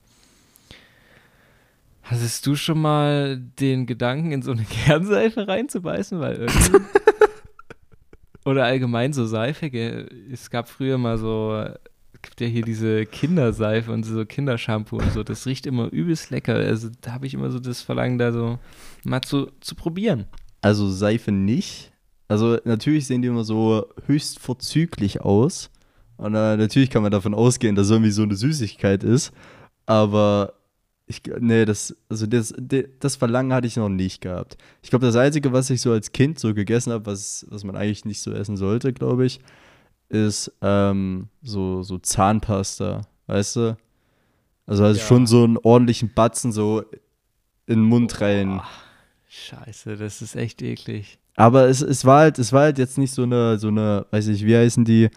[2.03, 6.19] Hattest du schon mal den Gedanken, in so eine Kernseife reinzubeißen?
[6.19, 6.79] Weil irgendwie.
[8.45, 9.67] Oder allgemein so Seife.
[10.31, 11.65] Es gab früher mal so.
[12.25, 15.21] Gibt ja hier diese Kinderseife und so Kindershampoo und so.
[15.21, 16.55] Das riecht immer übelst lecker.
[16.55, 18.57] Also da habe ich immer so das Verlangen, da so
[19.03, 20.25] mal zu, zu probieren.
[20.61, 21.91] Also Seife nicht.
[22.27, 25.69] Also natürlich sehen die immer so höchst vorzüglich aus.
[26.17, 29.31] Und äh, natürlich kann man davon ausgehen, dass es irgendwie so eine Süßigkeit ist.
[29.85, 30.53] Aber
[31.05, 32.55] ich, nee, das, also das,
[32.99, 34.57] das Verlangen hatte ich noch nicht gehabt.
[34.81, 37.75] Ich glaube, das Einzige, was ich so als Kind so gegessen habe, was, was man
[37.75, 39.39] eigentlich nicht so essen sollte, glaube ich,
[40.09, 43.77] ist ähm, so, so Zahnpasta, weißt du?
[44.67, 45.05] Also, also Ja.
[45.05, 46.81] schon so einen ordentlichen Batzen so
[47.67, 48.57] in den Mund rein.
[48.57, 48.65] Boah,
[49.27, 51.19] Scheiße, das ist echt eklig.
[51.35, 54.27] Aber es, es war halt, es war halt jetzt nicht so eine, so eine, weiß
[54.27, 55.09] ich, wie heißen die,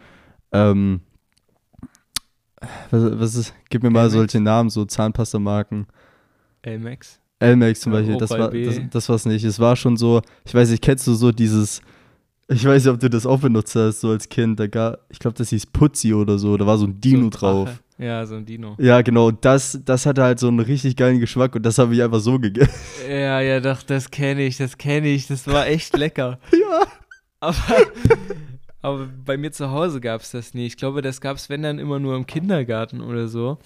[0.53, 1.01] ähm,
[2.91, 5.87] was, was ist, gib mir mal solche Namen, so Zahnpastamarken.
[6.63, 7.21] Elmex?
[7.39, 9.45] Elmex zum Beispiel, das war, das, das war's nicht.
[9.45, 11.81] Es war schon so, ich weiß nicht, kennst du so dieses,
[12.49, 15.19] ich weiß nicht, ob du das auch benutzt hast, so als Kind, da gab, ich
[15.19, 17.83] glaube, das hieß Putzi oder so, da war so ein Dino So drauf.
[17.99, 18.77] Ja, so ein Dino.
[18.79, 22.03] Ja, genau, das, das hatte halt so einen richtig geilen Geschmack und das habe ich
[22.03, 22.73] einfach so gegessen.
[23.09, 25.27] Ja, ja, doch, das kenne ich, das kenne ich.
[25.27, 26.39] Das war echt lecker.
[26.53, 26.87] ja.
[27.41, 27.57] Aber,
[28.83, 30.67] aber bei mir zu Hause gab es das nie.
[30.67, 33.59] Ich glaube, das gab es, wenn dann immer nur im Kindergarten oder so.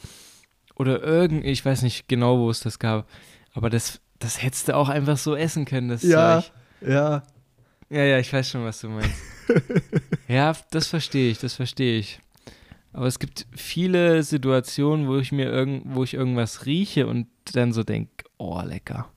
[0.76, 3.06] Oder irgend, ich weiß nicht genau, wo es das gab.
[3.54, 6.40] Aber das, das hättest du auch einfach so essen können, das Ja.
[6.40, 6.52] Zeug.
[6.88, 6.92] Ja.
[6.94, 7.22] Ja,
[8.00, 9.10] ja, ich weiß schon, was du meinst.
[10.28, 12.20] ja, das verstehe ich, das verstehe ich.
[12.92, 17.72] Aber es gibt viele Situationen, wo ich mir irgend, wo ich irgendwas rieche und dann
[17.72, 19.10] so denke, oh, lecker.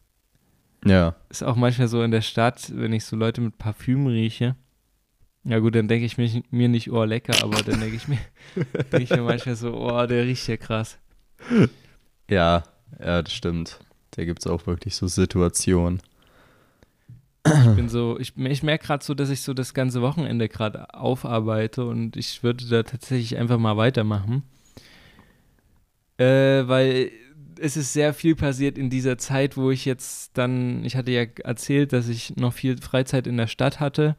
[0.86, 1.16] Ja.
[1.30, 4.56] Ist auch manchmal so in der Stadt, wenn ich so Leute mit Parfüm rieche.
[5.44, 8.18] Ja gut, dann denke ich mir, mir nicht, oh, lecker, aber dann denke ich mir,
[8.92, 10.98] denke ich mir manchmal so, oh, der riecht ja krass.
[12.30, 12.64] Ja,
[13.00, 13.80] ja, das stimmt.
[14.12, 16.02] Da gibt es auch wirklich so Situationen.
[17.46, 20.94] Ich bin so, ich, ich merke gerade so, dass ich so das ganze Wochenende gerade
[20.94, 24.44] aufarbeite und ich würde da tatsächlich einfach mal weitermachen.
[26.18, 27.12] Äh, weil
[27.60, 31.26] es ist sehr viel passiert in dieser Zeit, wo ich jetzt dann, ich hatte ja
[31.44, 34.16] erzählt, dass ich noch viel Freizeit in der Stadt hatte.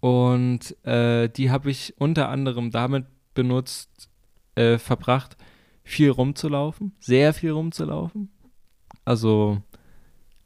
[0.00, 4.08] Und äh, die habe ich unter anderem damit benutzt,
[4.54, 5.36] äh, verbracht,
[5.84, 8.30] viel rumzulaufen, sehr viel rumzulaufen.
[9.04, 9.62] Also,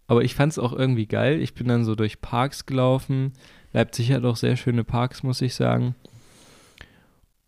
[0.06, 1.40] aber ich fand es auch irgendwie geil.
[1.40, 3.32] Ich bin dann so durch Parks gelaufen.
[3.72, 5.94] Leipzig hat auch sehr schöne Parks, muss ich sagen.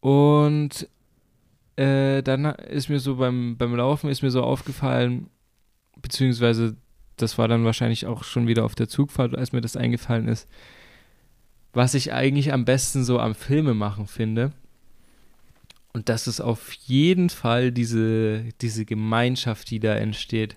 [0.01, 0.89] Und
[1.77, 5.29] äh, dann ist mir so beim, beim Laufen ist mir so aufgefallen,
[6.01, 6.77] beziehungsweise
[7.17, 10.49] das war dann wahrscheinlich auch schon wieder auf der Zugfahrt, als mir das eingefallen ist,
[11.73, 14.53] was ich eigentlich am besten so am Filme machen finde.
[15.93, 20.57] Und das ist auf jeden Fall diese, diese Gemeinschaft, die da entsteht.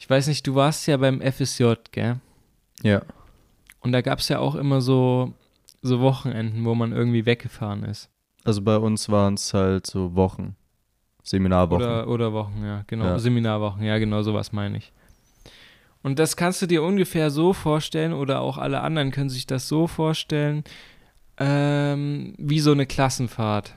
[0.00, 2.16] Ich weiß nicht, du warst ja beim FSJ, gell?
[2.82, 3.02] Ja.
[3.80, 5.34] Und da gab es ja auch immer so,
[5.82, 8.08] so Wochenenden, wo man irgendwie weggefahren ist.
[8.42, 10.56] Also bei uns waren es halt so Wochen.
[11.22, 11.84] Seminarwochen.
[11.84, 13.04] Oder, oder Wochen, ja, genau.
[13.04, 13.18] Ja.
[13.18, 14.90] Seminarwochen, ja, genau, sowas meine ich.
[16.02, 19.68] Und das kannst du dir ungefähr so vorstellen, oder auch alle anderen können sich das
[19.68, 20.64] so vorstellen,
[21.36, 23.74] ähm, wie so eine Klassenfahrt.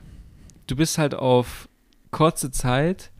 [0.66, 1.68] Du bist halt auf
[2.10, 3.10] kurze Zeit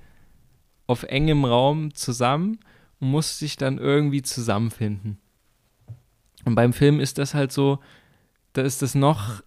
[0.86, 2.58] auf engem Raum zusammen
[3.00, 5.18] und musst dich dann irgendwie zusammenfinden.
[6.44, 7.78] Und beim Film ist das halt so,
[8.52, 9.42] da ist das noch,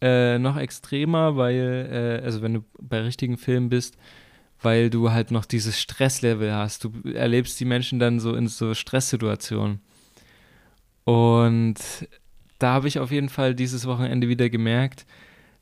[0.00, 3.96] äh, noch extremer, weil, äh, also wenn du bei richtigen Filmen bist,
[4.60, 6.84] weil du halt noch dieses Stresslevel hast.
[6.84, 9.80] Du erlebst die Menschen dann so in so Stresssituationen.
[11.04, 11.76] Und
[12.58, 15.06] da habe ich auf jeden Fall dieses Wochenende wieder gemerkt,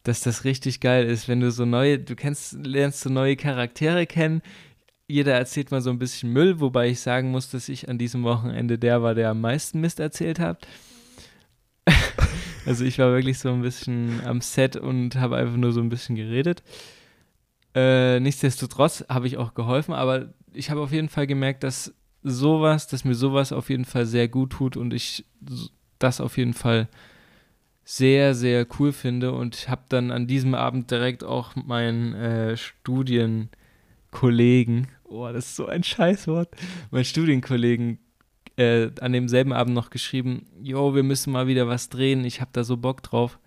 [0.02, 4.06] dass das richtig geil ist, wenn du so neue, du kennst, lernst so neue Charaktere
[4.06, 4.40] kennen.
[5.08, 8.24] Jeder erzählt mal so ein bisschen Müll, wobei ich sagen muss, dass ich an diesem
[8.24, 10.66] Wochenende der war, der am meisten Mist erzählt hat.
[12.66, 15.88] also ich war wirklich so ein bisschen am Set und habe einfach nur so ein
[15.88, 16.62] bisschen geredet.
[17.74, 22.88] Äh, nichtsdestotrotz habe ich auch geholfen, aber ich habe auf jeden Fall gemerkt, dass sowas,
[22.88, 25.24] dass mir sowas auf jeden Fall sehr gut tut und ich
[25.98, 26.88] das auf jeden Fall
[27.84, 34.88] sehr, sehr cool finde und habe dann an diesem Abend direkt auch meinen äh, Studienkollegen,
[35.08, 36.48] oh, das ist so ein Scheißwort,
[36.90, 37.98] meinen Studienkollegen
[38.56, 42.50] äh, an demselben Abend noch geschrieben, jo, wir müssen mal wieder was drehen, ich habe
[42.52, 43.38] da so Bock drauf.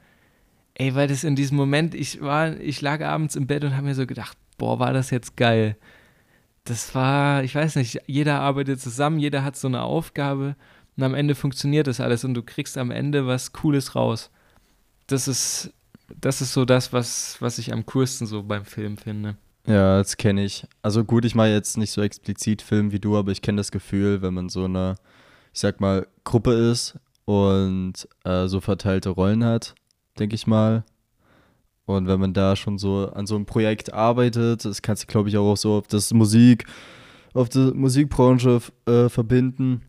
[0.76, 3.88] Ey, weil das in diesem Moment, ich war, ich lag abends im Bett und habe
[3.88, 5.76] mir so gedacht, boah, war das jetzt geil.
[6.64, 10.56] Das war, ich weiß nicht, jeder arbeitet zusammen, jeder hat so eine Aufgabe
[10.96, 14.30] und am Ende funktioniert das alles und du kriegst am Ende was Cooles raus.
[15.08, 15.74] Das ist,
[16.22, 19.36] das ist so das, was, was ich am coolsten so beim Film finde.
[19.70, 20.66] Ja, das kenne ich.
[20.82, 23.72] Also gut, ich mache jetzt nicht so explizit Film wie du, aber ich kenne das
[23.72, 24.96] Gefühl, wenn man so eine,
[25.54, 29.76] ich sag mal, Gruppe ist und äh, so verteilte Rollen hat,
[30.18, 30.86] denke ich mal.
[31.86, 35.30] Und wenn man da schon so an so einem Projekt arbeitet, das kannst du, glaube
[35.30, 36.66] ich, auch so auf das Musik,
[37.36, 39.84] auf die Musikbranche äh, verbinden.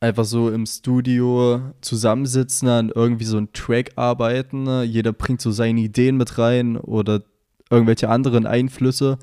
[0.00, 4.64] Einfach so im Studio zusammensitzen, an irgendwie so einem Track arbeiten.
[4.64, 4.82] Ne?
[4.82, 7.22] Jeder bringt so seine Ideen mit rein oder
[7.70, 9.18] irgendwelche anderen Einflüsse.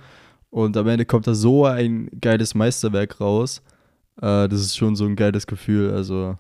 [0.50, 3.62] Und am Ende kommt da so ein geiles Meisterwerk raus.
[4.22, 5.92] Äh, das ist schon so ein geiles Gefühl.
[5.92, 6.38] Also,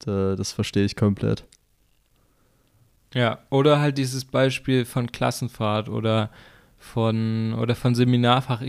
[0.00, 1.44] da, das verstehe ich komplett.
[3.14, 6.30] Ja, oder halt dieses Beispiel von Klassenfahrt oder
[6.78, 8.62] von, oder von Seminarfahrt.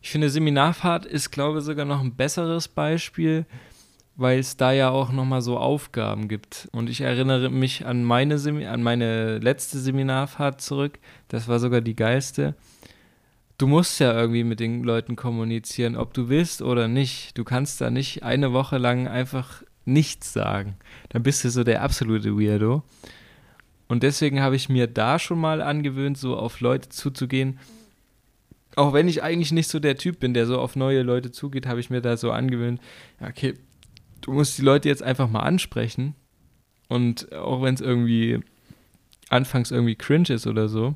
[0.00, 3.44] Ich finde, Seminarfahrt ist, glaube ich, sogar noch ein besseres Beispiel,
[4.22, 6.68] weil es da ja auch nochmal so Aufgaben gibt.
[6.72, 11.00] Und ich erinnere mich an meine, Semi an meine letzte Seminarfahrt zurück.
[11.28, 12.54] Das war sogar die geilste.
[13.58, 17.36] Du musst ja irgendwie mit den Leuten kommunizieren, ob du willst oder nicht.
[17.36, 20.76] Du kannst da nicht eine Woche lang einfach nichts sagen.
[21.08, 22.82] Dann bist du so der absolute Weirdo.
[23.88, 27.58] Und deswegen habe ich mir da schon mal angewöhnt, so auf Leute zuzugehen.
[28.76, 31.66] Auch wenn ich eigentlich nicht so der Typ bin, der so auf neue Leute zugeht,
[31.66, 32.80] habe ich mir da so angewöhnt,
[33.20, 33.54] okay,
[34.22, 36.14] du musst die Leute jetzt einfach mal ansprechen.
[36.88, 38.40] Und auch wenn es irgendwie
[39.28, 40.94] anfangs irgendwie cringe ist oder so,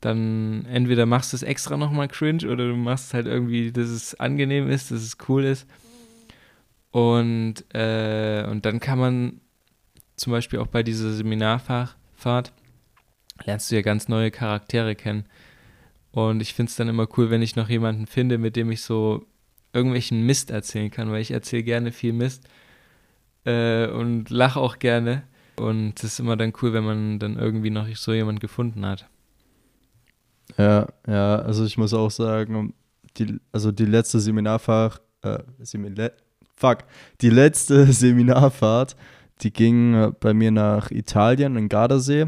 [0.00, 4.18] dann entweder machst du es extra nochmal cringe oder du machst halt irgendwie, dass es
[4.18, 5.66] angenehm ist, dass es cool ist.
[6.90, 9.40] Und, äh, und dann kann man
[10.16, 12.52] zum Beispiel auch bei dieser Seminarfach Fahrt,
[13.44, 15.24] lernst du ja ganz neue Charaktere kennen.
[16.12, 18.82] Und ich finde es dann immer cool, wenn ich noch jemanden finde, mit dem ich
[18.82, 19.24] so
[19.72, 22.48] irgendwelchen Mist erzählen kann, weil ich erzähle gerne viel Mist
[23.44, 25.24] äh, und lache auch gerne.
[25.56, 29.06] Und es ist immer dann cool, wenn man dann irgendwie noch so jemand gefunden hat.
[30.56, 32.74] Ja, ja, also ich muss auch sagen,
[33.16, 36.10] die, also die letzte Seminarfahrt, äh, Seminar,
[36.56, 36.78] fuck,
[37.20, 38.96] die letzte Seminarfahrt,
[39.42, 42.26] die ging bei mir nach Italien, in Gardasee.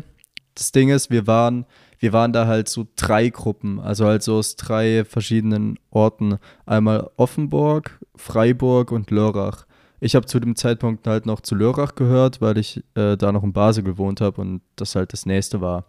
[0.55, 1.67] Das Ding ist, wir waren,
[1.99, 6.39] wir waren da halt so drei Gruppen, also halt so aus drei verschiedenen Orten.
[6.67, 9.67] Einmal Offenburg, Freiburg und Lörrach.
[10.05, 13.45] Ich habe zu dem Zeitpunkt halt noch zu Lörrach gehört, weil ich äh, da noch
[13.45, 15.85] in Basel gewohnt habe und das halt das nächste war.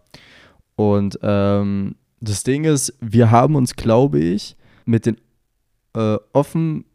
[0.76, 5.18] Und ähm, das Ding ist, wir haben uns, glaube ich, mit den
[5.96, 6.86] äh, offen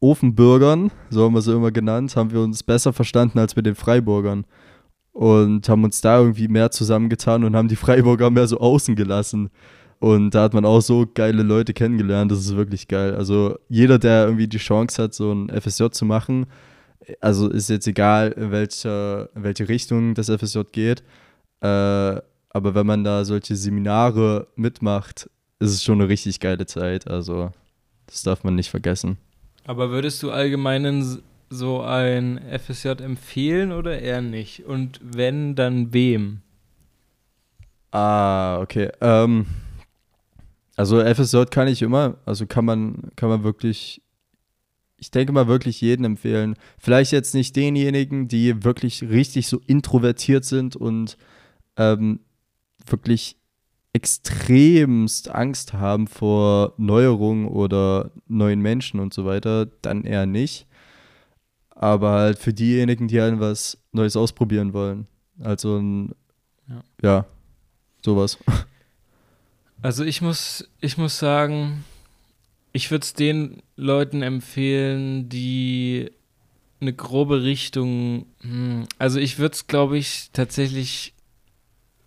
[0.00, 3.76] Ofenbürgern, so haben wir sie immer genannt, haben wir uns besser verstanden als mit den
[3.76, 4.44] Freiburgern.
[5.12, 9.50] Und haben uns da irgendwie mehr zusammengetan und haben die Freiburger mehr so außen gelassen.
[10.00, 13.16] Und da hat man auch so geile Leute kennengelernt, das ist wirklich geil.
[13.16, 16.46] Also jeder, der irgendwie die Chance hat, so ein FSJ zu machen,
[17.20, 21.02] also ist jetzt egal, in welche, in welche Richtung das FSJ geht,
[21.60, 21.66] äh,
[22.50, 27.08] aber wenn man da solche Seminare mitmacht, ist es schon eine richtig geile Zeit.
[27.08, 27.50] Also
[28.06, 29.18] das darf man nicht vergessen.
[29.64, 34.64] Aber würdest du allgemein so ein FSJ empfehlen oder eher nicht?
[34.64, 36.40] Und wenn, dann wem?
[37.90, 38.90] Ah, okay.
[39.00, 39.46] Ähm,
[40.78, 44.00] also FSJ kann ich immer, also kann man, kann man wirklich,
[44.96, 46.54] ich denke mal wirklich jeden empfehlen.
[46.78, 51.18] Vielleicht jetzt nicht denjenigen, die wirklich richtig so introvertiert sind und
[51.76, 52.20] ähm,
[52.86, 53.36] wirklich
[53.92, 60.68] extremst Angst haben vor Neuerungen oder neuen Menschen und so weiter, dann eher nicht.
[61.70, 65.08] Aber halt für diejenigen, die halt was Neues ausprobieren wollen.
[65.40, 66.14] Also ein,
[66.68, 67.26] ja, ja
[68.04, 68.38] sowas.
[69.80, 71.84] Also ich muss, ich muss sagen,
[72.72, 76.10] ich würde es den Leuten empfehlen, die
[76.80, 81.14] eine grobe Richtung, hm, also ich würde es, glaube ich, tatsächlich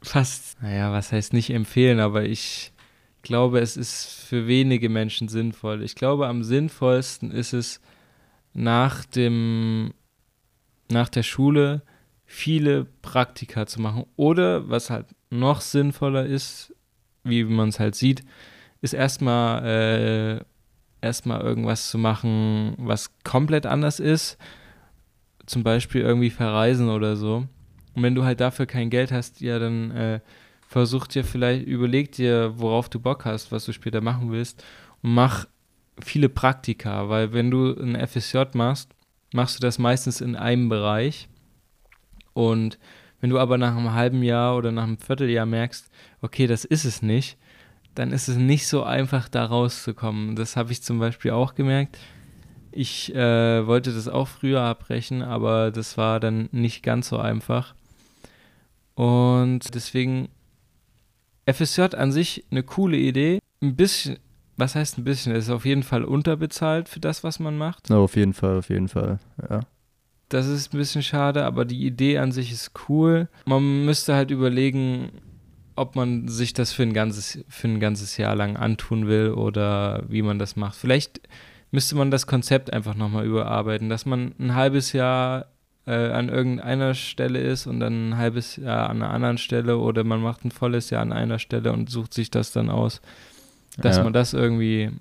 [0.01, 2.71] fast, naja, was heißt nicht empfehlen, aber ich
[3.21, 5.83] glaube, es ist für wenige Menschen sinnvoll.
[5.83, 7.81] Ich glaube, am sinnvollsten ist es
[8.53, 9.93] nach dem,
[10.89, 11.83] nach der Schule
[12.25, 14.05] viele Praktika zu machen.
[14.15, 16.73] Oder was halt noch sinnvoller ist,
[17.23, 18.23] wie man es halt sieht,
[18.81, 20.45] ist erstmal äh,
[21.01, 24.37] erstmal irgendwas zu machen, was komplett anders ist.
[25.45, 27.47] Zum Beispiel irgendwie verreisen oder so.
[27.93, 30.19] Und wenn du halt dafür kein Geld hast, ja, dann äh,
[30.67, 34.63] versuch dir vielleicht, überleg dir, worauf du Bock hast, was du später machen willst
[35.01, 35.45] und mach
[36.01, 38.95] viele Praktika, weil wenn du ein FSJ machst,
[39.33, 41.27] machst du das meistens in einem Bereich
[42.33, 42.79] und
[43.21, 45.89] wenn du aber nach einem halben Jahr oder nach einem Vierteljahr merkst,
[46.21, 47.37] okay, das ist es nicht,
[47.95, 50.35] dann ist es nicht so einfach, da rauszukommen.
[50.35, 51.97] Das habe ich zum Beispiel auch gemerkt.
[52.71, 57.75] Ich äh, wollte das auch früher abbrechen, aber das war dann nicht ganz so einfach.
[58.95, 60.29] Und deswegen
[61.45, 63.39] FSJ an sich eine coole Idee.
[63.61, 64.17] Ein bisschen,
[64.57, 65.33] was heißt ein bisschen?
[65.33, 67.87] Es ist auf jeden Fall unterbezahlt für das, was man macht.
[67.89, 69.61] Na, auf jeden Fall, auf jeden Fall, ja.
[70.31, 73.27] Das ist ein bisschen schade, aber die Idee an sich ist cool.
[73.45, 75.11] Man müsste halt überlegen,
[75.75, 80.03] ob man sich das für ein ganzes, für ein ganzes Jahr lang antun will oder
[80.07, 80.75] wie man das macht.
[80.75, 81.19] Vielleicht
[81.71, 85.47] müsste man das Konzept einfach nochmal überarbeiten, dass man ein halbes Jahr
[85.85, 90.05] äh, an irgendeiner Stelle ist und dann ein halbes Jahr an einer anderen Stelle oder
[90.05, 93.01] man macht ein volles Jahr an einer Stelle und sucht sich das dann aus,
[93.77, 94.03] dass ja.
[94.03, 94.91] man das irgendwie,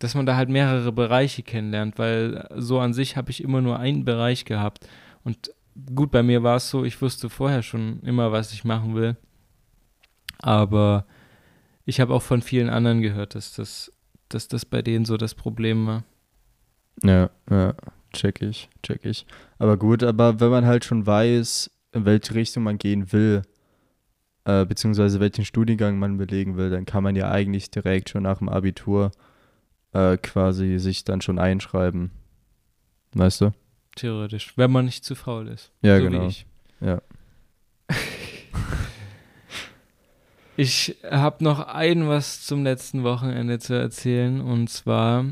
[0.00, 3.78] dass man da halt mehrere Bereiche kennenlernt, weil so an sich habe ich immer nur
[3.78, 4.88] einen Bereich gehabt
[5.22, 5.52] und
[5.94, 9.16] gut, bei mir war es so, ich wusste vorher schon immer, was ich machen will,
[10.38, 11.06] aber
[11.84, 13.92] ich habe auch von vielen anderen gehört, dass das,
[14.28, 16.04] dass das bei denen so das Problem war.
[17.02, 17.74] Ja, ja,
[18.12, 19.26] check ich, check ich.
[19.58, 23.42] Aber gut, aber wenn man halt schon weiß, in welche Richtung man gehen will,
[24.44, 28.38] äh, beziehungsweise welchen Studiengang man belegen will, dann kann man ja eigentlich direkt schon nach
[28.38, 29.10] dem Abitur
[29.92, 32.10] äh, quasi sich dann schon einschreiben.
[33.14, 33.52] Weißt du?
[33.96, 35.72] Theoretisch, wenn man nicht zu faul ist.
[35.82, 36.26] Ja, so genau.
[36.26, 36.46] ich.
[36.80, 37.02] Ja.
[40.56, 45.24] ich habe noch ein was zum letzten Wochenende zu erzählen und zwar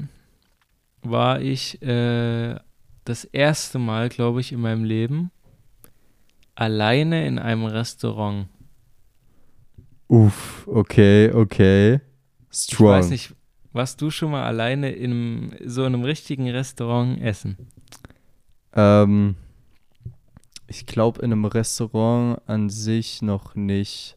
[1.03, 2.57] war ich äh,
[3.05, 5.31] das erste Mal, glaube ich, in meinem Leben
[6.59, 8.49] alleine in einem Restaurant.
[10.09, 12.01] Uff, okay, okay.
[12.51, 12.89] Strong.
[12.89, 13.35] Ich weiß nicht,
[13.73, 17.57] warst du schon mal alleine in so einem richtigen Restaurant essen?
[18.75, 19.37] Ähm,
[20.67, 24.17] ich glaube in einem Restaurant an sich noch nicht.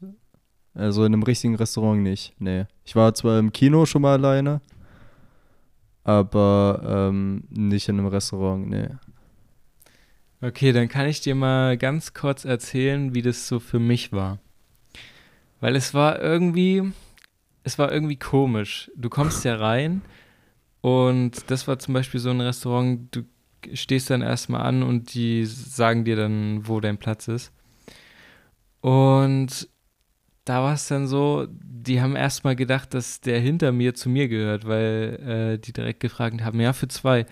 [0.74, 2.34] Also in einem richtigen Restaurant nicht.
[2.40, 2.66] Nee.
[2.86, 4.62] Ich war zwar im Kino schon mal alleine,
[6.04, 8.88] aber ähm, nicht in einem Restaurant, nee.
[10.42, 14.40] Okay, dann kann ich dir mal ganz kurz erzählen, wie das so für mich war.
[15.60, 16.92] Weil es war irgendwie,
[17.64, 18.92] es war irgendwie komisch.
[18.96, 20.02] Du kommst ja rein
[20.82, 23.24] und das war zum Beispiel so ein Restaurant, du
[23.74, 27.54] stehst dann erstmal an und die sagen dir dann, wo dein Platz ist.
[28.82, 29.70] Und
[30.46, 34.28] da war es dann so, die haben erstmal gedacht, dass der hinter mir zu mir
[34.28, 37.26] gehört, weil äh, die direkt gefragt haben, ja, für zwei.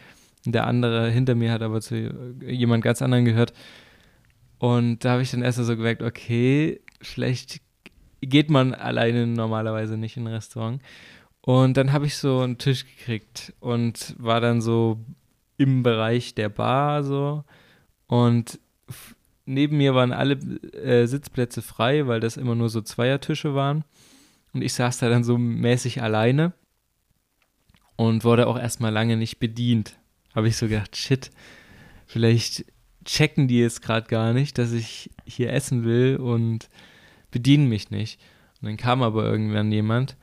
[0.45, 3.53] Der andere hinter mir hat aber zu jemand ganz anderen gehört.
[4.59, 7.61] Und da habe ich dann erstmal so gemerkt, okay, vielleicht
[8.21, 10.81] geht man alleine normalerweise nicht in ein Restaurant.
[11.41, 14.99] Und dann habe ich so einen Tisch gekriegt und war dann so
[15.57, 17.43] im Bereich der Bar so.
[18.07, 18.59] Und
[19.45, 20.35] neben mir waren alle
[20.73, 23.83] äh, Sitzplätze frei, weil das immer nur so Zweiertische waren.
[24.53, 26.53] Und ich saß da dann so mäßig alleine
[27.95, 29.97] und wurde auch erstmal lange nicht bedient.
[30.35, 31.31] Habe ich so gedacht, shit,
[32.05, 32.65] vielleicht
[33.05, 36.69] checken die jetzt gerade gar nicht, dass ich hier essen will und
[37.31, 38.19] bedienen mich nicht.
[38.61, 40.17] Und dann kam aber irgendwann jemand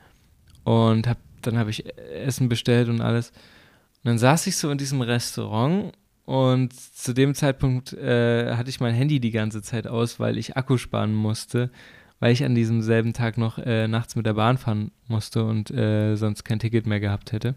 [0.63, 3.29] und hab, dann habe ich Essen bestellt und alles.
[3.29, 5.93] Und dann saß ich so in diesem Restaurant
[6.25, 10.57] und zu dem Zeitpunkt äh, hatte ich mein Handy die ganze Zeit aus, weil ich
[10.57, 11.71] Akku sparen musste,
[12.19, 15.71] weil ich an diesem selben Tag noch äh, nachts mit der Bahn fahren musste und
[15.71, 17.55] äh, sonst kein Ticket mehr gehabt hätte.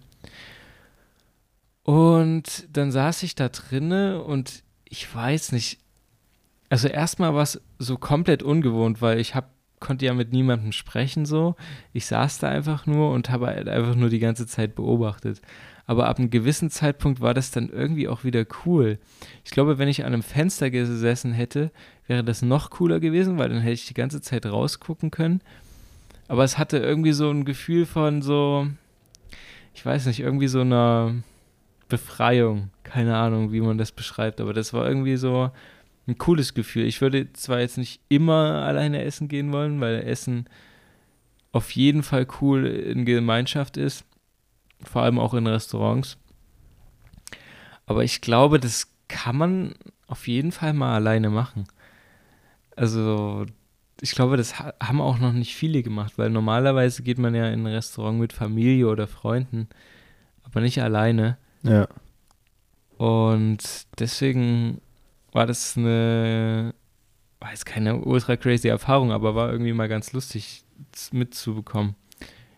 [1.82, 5.80] Und dann saß ich da drinne und ich weiß nicht.
[6.70, 9.50] Also erstmal war es so komplett ungewohnt, weil ich hab,
[9.80, 11.56] konnte ja mit niemandem sprechen so.
[11.92, 15.42] Ich saß da einfach nur und habe halt einfach nur die ganze Zeit beobachtet.
[15.86, 18.98] Aber ab einem gewissen Zeitpunkt war das dann irgendwie auch wieder cool.
[19.44, 21.72] Ich glaube, wenn ich an einem Fenster gesessen hätte,
[22.06, 25.40] wäre das noch cooler gewesen, weil dann hätte ich die ganze Zeit rausgucken können.
[26.28, 28.68] Aber es hatte irgendwie so ein Gefühl von so,
[29.74, 31.16] ich weiß nicht, irgendwie so einer
[31.88, 32.70] Befreiung.
[32.84, 35.50] Keine Ahnung, wie man das beschreibt, aber das war irgendwie so
[36.06, 36.84] ein cooles Gefühl.
[36.84, 40.48] Ich würde zwar jetzt nicht immer alleine essen gehen wollen, weil Essen
[41.52, 44.04] auf jeden Fall cool in Gemeinschaft ist,
[44.82, 46.16] vor allem auch in Restaurants.
[47.86, 49.74] Aber ich glaube, das kann man
[50.06, 51.64] auf jeden Fall mal alleine machen.
[52.76, 53.46] Also,
[54.00, 57.62] ich glaube, das haben auch noch nicht viele gemacht, weil normalerweise geht man ja in
[57.62, 59.68] ein Restaurant mit Familie oder Freunden,
[60.44, 61.36] aber nicht alleine.
[61.62, 61.88] Ja.
[62.96, 64.80] Und deswegen
[65.32, 66.74] war das eine,
[67.38, 70.64] war jetzt keine ultra crazy Erfahrung, aber war irgendwie mal ganz lustig
[71.12, 71.94] mitzubekommen.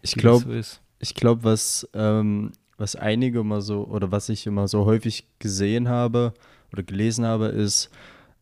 [0.03, 4.69] Ich glaube, so ich glaube, was, ähm, was einige immer so, oder was ich immer
[4.69, 6.33] so häufig gesehen habe
[6.73, 7.91] oder gelesen habe, ist,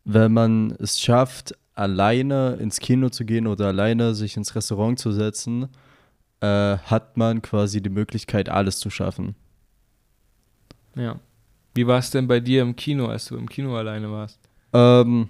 [0.05, 5.11] wenn man es schafft, alleine ins Kino zu gehen oder alleine sich ins Restaurant zu
[5.11, 5.69] setzen,
[6.41, 9.35] äh, hat man quasi die Möglichkeit, alles zu schaffen.
[10.95, 11.19] Ja.
[11.73, 14.39] Wie war es denn bei dir im Kino, als du im Kino alleine warst?
[14.73, 15.29] Ähm,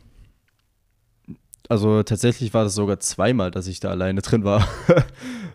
[1.69, 4.67] also tatsächlich war das sogar zweimal, dass ich da alleine drin war.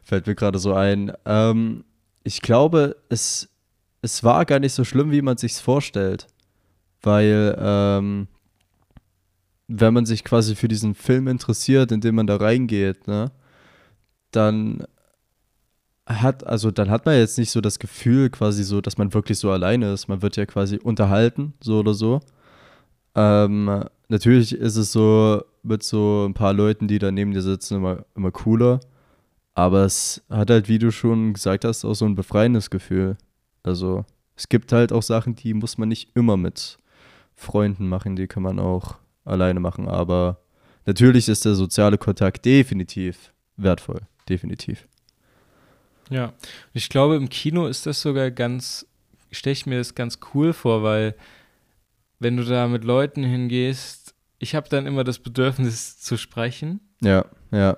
[0.03, 1.13] Fällt mir gerade so ein.
[1.25, 1.85] Ähm,
[2.23, 3.49] ich glaube, es,
[4.03, 6.27] es war gar nicht so schlimm, wie man sich's vorstellt.
[7.03, 8.29] Weil, ähm,
[9.69, 13.31] wenn man sich quasi für diesen Film interessiert, in den man da reingeht, ne,
[14.31, 14.85] dann
[16.07, 19.39] hat, also dann hat man jetzt nicht so das Gefühl quasi so, dass man wirklich
[19.39, 20.09] so alleine ist.
[20.09, 22.21] Man wird ja quasi unterhalten, so oder so.
[23.17, 27.77] Ähm, natürlich ist es so mit so ein paar Leuten, die da neben dir sitzen,
[27.77, 28.81] immer, immer cooler.
[29.55, 33.17] Aber es hat halt, wie du schon gesagt hast, auch so ein befreiendes Gefühl.
[33.63, 34.05] Also
[34.37, 36.79] es gibt halt auch Sachen, die muss man nicht immer mit
[37.35, 39.89] Freunden machen, die kann man auch alleine machen.
[39.89, 40.39] Aber
[40.85, 44.03] natürlich ist der soziale Kontakt definitiv wertvoll.
[44.29, 44.87] Definitiv.
[46.11, 46.33] Ja,
[46.73, 48.87] ich glaube, im Kino ist das sogar ganz,
[49.31, 51.15] stelle ich mir das ganz cool vor, weil
[52.19, 56.81] wenn du da mit Leuten hingehst, ich habe dann immer das Bedürfnis zu sprechen.
[57.01, 57.77] Ja, ja.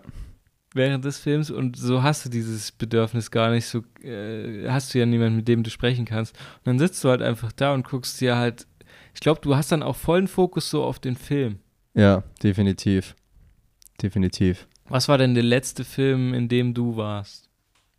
[0.74, 4.98] Während des Films und so hast du dieses Bedürfnis gar nicht, so äh, hast du
[4.98, 6.36] ja niemanden, mit dem du sprechen kannst.
[6.58, 8.66] Und dann sitzt du halt einfach da und guckst dir halt,
[9.14, 11.58] ich glaube, du hast dann auch vollen Fokus so auf den Film.
[11.94, 13.16] Ja, definitiv.
[14.00, 14.68] Definitiv.
[14.88, 17.47] Was war denn der letzte Film, in dem du warst?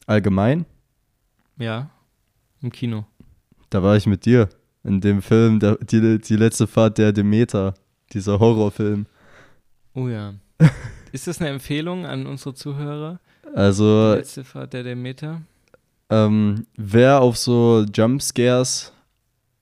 [0.10, 0.66] Allgemein?
[1.58, 1.90] Ja,
[2.62, 3.06] im Kino.
[3.70, 4.50] Da war ich mit dir
[4.84, 7.76] in dem Film, der, die, die letzte Fahrt der Demeter,
[8.12, 9.06] dieser Horrorfilm.
[9.94, 10.34] Oh ja.
[11.12, 13.20] Ist das eine Empfehlung an unsere Zuhörer?
[13.54, 14.14] Also.
[14.14, 15.42] Die letzte Fahrt der Demeter?
[16.10, 18.94] Ähm, wer auf so Jumpscares,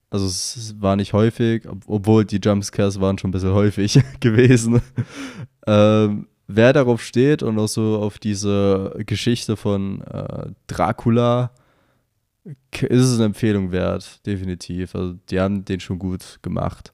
[0.10, 4.82] also es war nicht häufig, obwohl die Jumpscares waren schon ein bisschen häufig gewesen,
[5.68, 11.52] ähm, wer darauf steht und auch so auf diese Geschichte von äh, Dracula,
[12.82, 14.96] ist es eine Empfehlung wert, definitiv.
[14.96, 16.92] Also die haben den schon gut gemacht.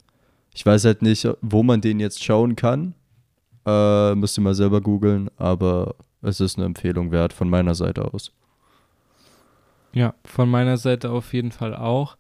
[0.54, 2.96] Ich weiß halt nicht, wo man den jetzt schauen kann.
[3.66, 8.14] Äh, müsst ihr mal selber googeln, aber es ist eine Empfehlung wert von meiner Seite
[8.14, 8.32] aus.
[9.94, 12.18] Ja, von meiner Seite auf jeden Fall auch.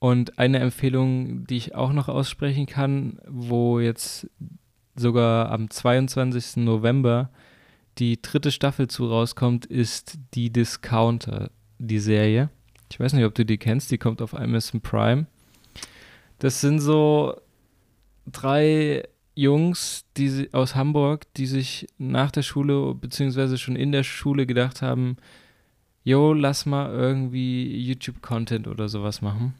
[0.00, 4.28] Und eine Empfehlung, die ich auch noch aussprechen kann, wo jetzt
[4.94, 6.56] sogar am 22.
[6.64, 7.30] November
[7.98, 12.50] die dritte Staffel zu rauskommt, ist die Discounter, die Serie.
[12.90, 15.26] Ich weiß nicht, ob du die kennst, die kommt auf Amazon Prime.
[16.38, 17.40] Das sind so
[18.26, 24.46] drei Jungs die, aus Hamburg, die sich nach der Schule, beziehungsweise schon in der Schule
[24.46, 25.16] gedacht haben,
[26.04, 29.54] yo, lass mal irgendwie YouTube-Content oder sowas machen.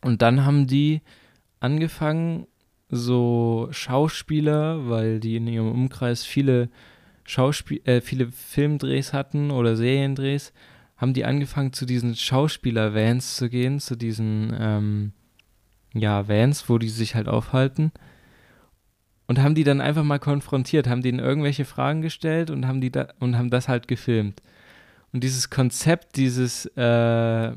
[0.00, 1.02] Und dann haben die
[1.60, 2.46] angefangen,
[2.92, 6.68] so Schauspieler, weil die in ihrem Umkreis viele
[7.24, 10.52] Schauspiel äh, viele Filmdrehs hatten oder Seriendrehs,
[10.98, 15.12] haben die angefangen zu diesen Schauspieler-Vans zu gehen, zu diesen ähm,
[15.94, 17.92] ja, Vans, wo die sich halt aufhalten.
[19.26, 22.92] Und haben die dann einfach mal konfrontiert, haben denen irgendwelche Fragen gestellt und haben die
[22.92, 24.42] da und haben das halt gefilmt.
[25.12, 27.52] Und dieses Konzept, dieses, äh,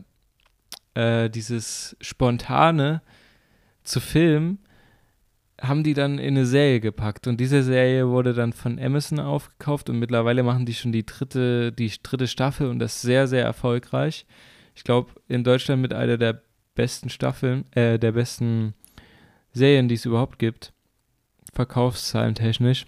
[0.94, 3.02] äh, dieses Spontane
[3.84, 4.60] zu filmen,
[5.62, 7.28] haben die dann in eine Serie gepackt.
[7.28, 11.72] Und diese Serie wurde dann von Amazon aufgekauft und mittlerweile machen die schon die dritte,
[11.72, 14.26] die dritte Staffel und das sehr, sehr erfolgreich.
[14.76, 16.42] Ich glaube, in Deutschland mit einer der
[16.76, 18.74] besten Staffeln, äh, der besten
[19.54, 20.74] Serien, die es überhaupt gibt.
[21.54, 22.86] Verkaufszahlen technisch.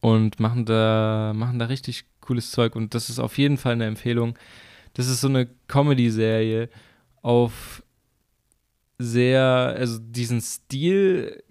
[0.00, 2.76] Und machen da, machen da richtig cooles Zeug.
[2.76, 4.38] Und das ist auf jeden Fall eine Empfehlung.
[4.94, 6.70] Das ist so eine Comedy-Serie
[7.22, 7.82] auf
[9.00, 11.42] sehr, also diesen Stil,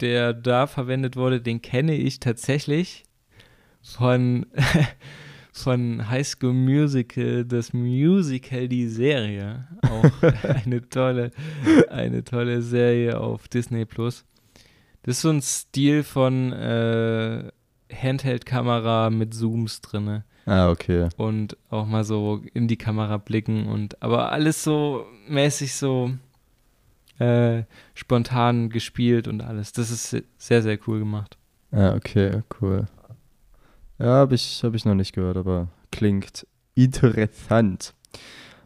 [0.00, 3.04] der da verwendet wurde, den kenne ich tatsächlich
[3.82, 4.46] von,
[5.52, 9.66] von High School Musical, das Musical, die Serie.
[9.82, 10.22] Auch
[10.64, 11.32] eine tolle,
[11.90, 14.24] eine tolle Serie auf Disney Plus.
[15.02, 17.50] Das ist so ein Stil von äh,
[17.92, 20.24] Handheld-Kamera mit Zooms drinne.
[20.46, 21.08] Ah, okay.
[21.16, 26.12] Und auch mal so in die Kamera blicken und aber alles so mäßig so
[27.20, 27.64] äh,
[27.94, 29.72] spontan gespielt und alles.
[29.72, 31.36] Das ist sehr, sehr cool gemacht.
[31.70, 32.86] Ja, okay, cool.
[33.98, 37.94] Ja, habe ich, hab ich noch nicht gehört, aber klingt interessant.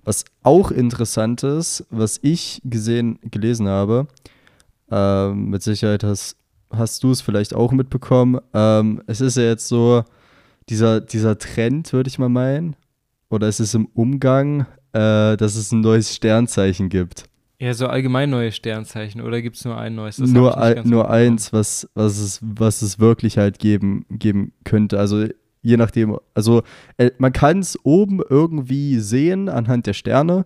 [0.04, 4.06] Was auch interessant ist, was ich gesehen, gelesen habe,
[4.90, 6.36] ähm, mit Sicherheit hast,
[6.70, 8.40] hast du es vielleicht auch mitbekommen.
[8.52, 10.04] Ähm, es ist ja jetzt so,
[10.68, 12.76] dieser, dieser Trend, würde ich mal meinen,
[13.28, 17.24] oder es ist im Umgang, äh, dass es ein neues Sternzeichen gibt.
[17.64, 20.16] Ja, so allgemein neue Sternzeichen oder gibt es nur ein neues?
[20.16, 24.98] Das nur ein, nur eins, was, was, es, was es wirklich halt geben, geben könnte.
[24.98, 25.28] Also
[25.62, 26.62] je nachdem, also
[26.98, 30.44] äh, man kann es oben irgendwie sehen anhand der Sterne,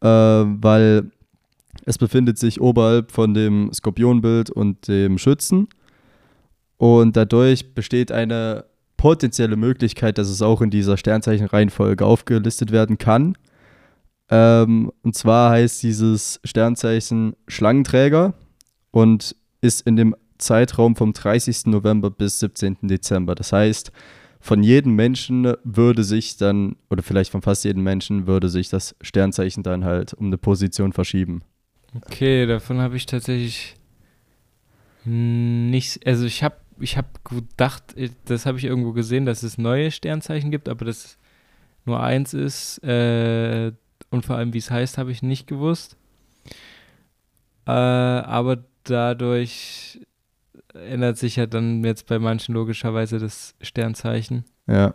[0.00, 1.12] äh, weil
[1.84, 5.68] es befindet sich oberhalb von dem Skorpionbild und dem Schützen.
[6.78, 8.64] Und dadurch besteht eine
[8.96, 13.36] potenzielle Möglichkeit, dass es auch in dieser Sternzeichenreihenfolge aufgelistet werden kann.
[14.30, 18.34] Ähm, und zwar heißt dieses Sternzeichen Schlangenträger
[18.90, 21.66] und ist in dem Zeitraum vom 30.
[21.66, 22.78] November bis 17.
[22.82, 23.34] Dezember.
[23.34, 23.92] Das heißt,
[24.40, 28.94] von jedem Menschen würde sich dann, oder vielleicht von fast jedem Menschen, würde sich das
[29.00, 31.42] Sternzeichen dann halt um eine Position verschieben.
[31.94, 33.76] Okay, davon habe ich tatsächlich
[35.04, 37.94] nichts, also ich habe ich habe gedacht,
[38.24, 41.18] das habe ich irgendwo gesehen, dass es neue Sternzeichen gibt, aber das
[41.84, 43.72] nur eins ist, äh,
[44.14, 45.96] und vor allem, wie es heißt, habe ich nicht gewusst.
[47.66, 50.00] Äh, aber dadurch
[50.72, 54.44] ändert sich ja dann jetzt bei manchen logischerweise das Sternzeichen.
[54.66, 54.94] Ja.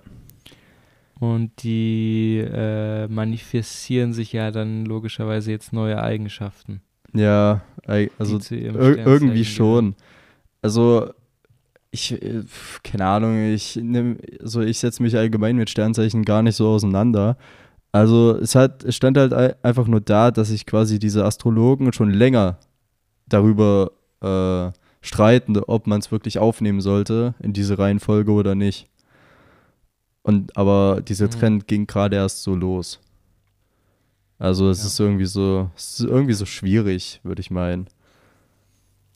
[1.19, 6.81] Und die äh, manifestieren sich ja dann logischerweise jetzt neue Eigenschaften.
[7.13, 9.95] Ja, also ir irgendwie schon.
[10.61, 11.11] Also
[11.91, 12.43] ich, äh,
[12.83, 17.35] keine Ahnung, ich nehme, so ich setze mich allgemein mit Sternzeichen gar nicht so auseinander.
[17.91, 19.33] Also es hat, es stand halt
[19.63, 22.59] einfach nur da, dass sich quasi diese Astrologen schon länger
[23.27, 24.71] darüber äh,
[25.01, 28.87] streiten, ob man es wirklich aufnehmen sollte in diese Reihenfolge oder nicht.
[30.21, 31.31] Und aber dieser mhm.
[31.31, 32.99] Trend ging gerade erst so los.
[34.37, 34.85] Also es ja.
[34.85, 37.87] ist irgendwie so, es ist irgendwie so schwierig, würde ich meinen.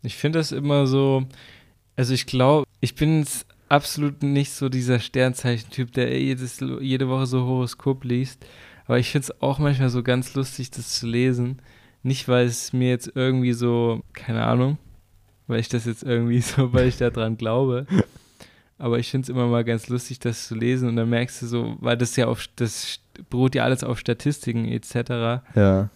[0.01, 1.23] Ich finde das immer so,
[1.95, 3.25] also ich glaube, ich bin
[3.73, 8.45] absolut nicht so dieser Sternzeichen-Typ, der jedes, jede Woche so Horoskop liest.
[8.85, 11.59] Aber ich finde es auch manchmal so ganz lustig, das zu lesen.
[12.03, 14.77] Nicht, weil es mir jetzt irgendwie so, keine Ahnung,
[15.47, 17.87] weil ich das jetzt irgendwie so, weil ich daran glaube.
[18.77, 20.89] Aber ich finde es immer mal ganz lustig, das zu lesen.
[20.89, 22.99] Und dann merkst du so, weil das ja auf, das
[23.31, 25.43] beruht ja alles auf Statistiken etc.
[25.55, 25.89] Ja.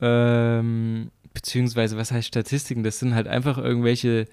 [0.00, 2.82] Ähm, beziehungsweise, was heißt Statistiken?
[2.82, 4.26] Das sind halt einfach irgendwelche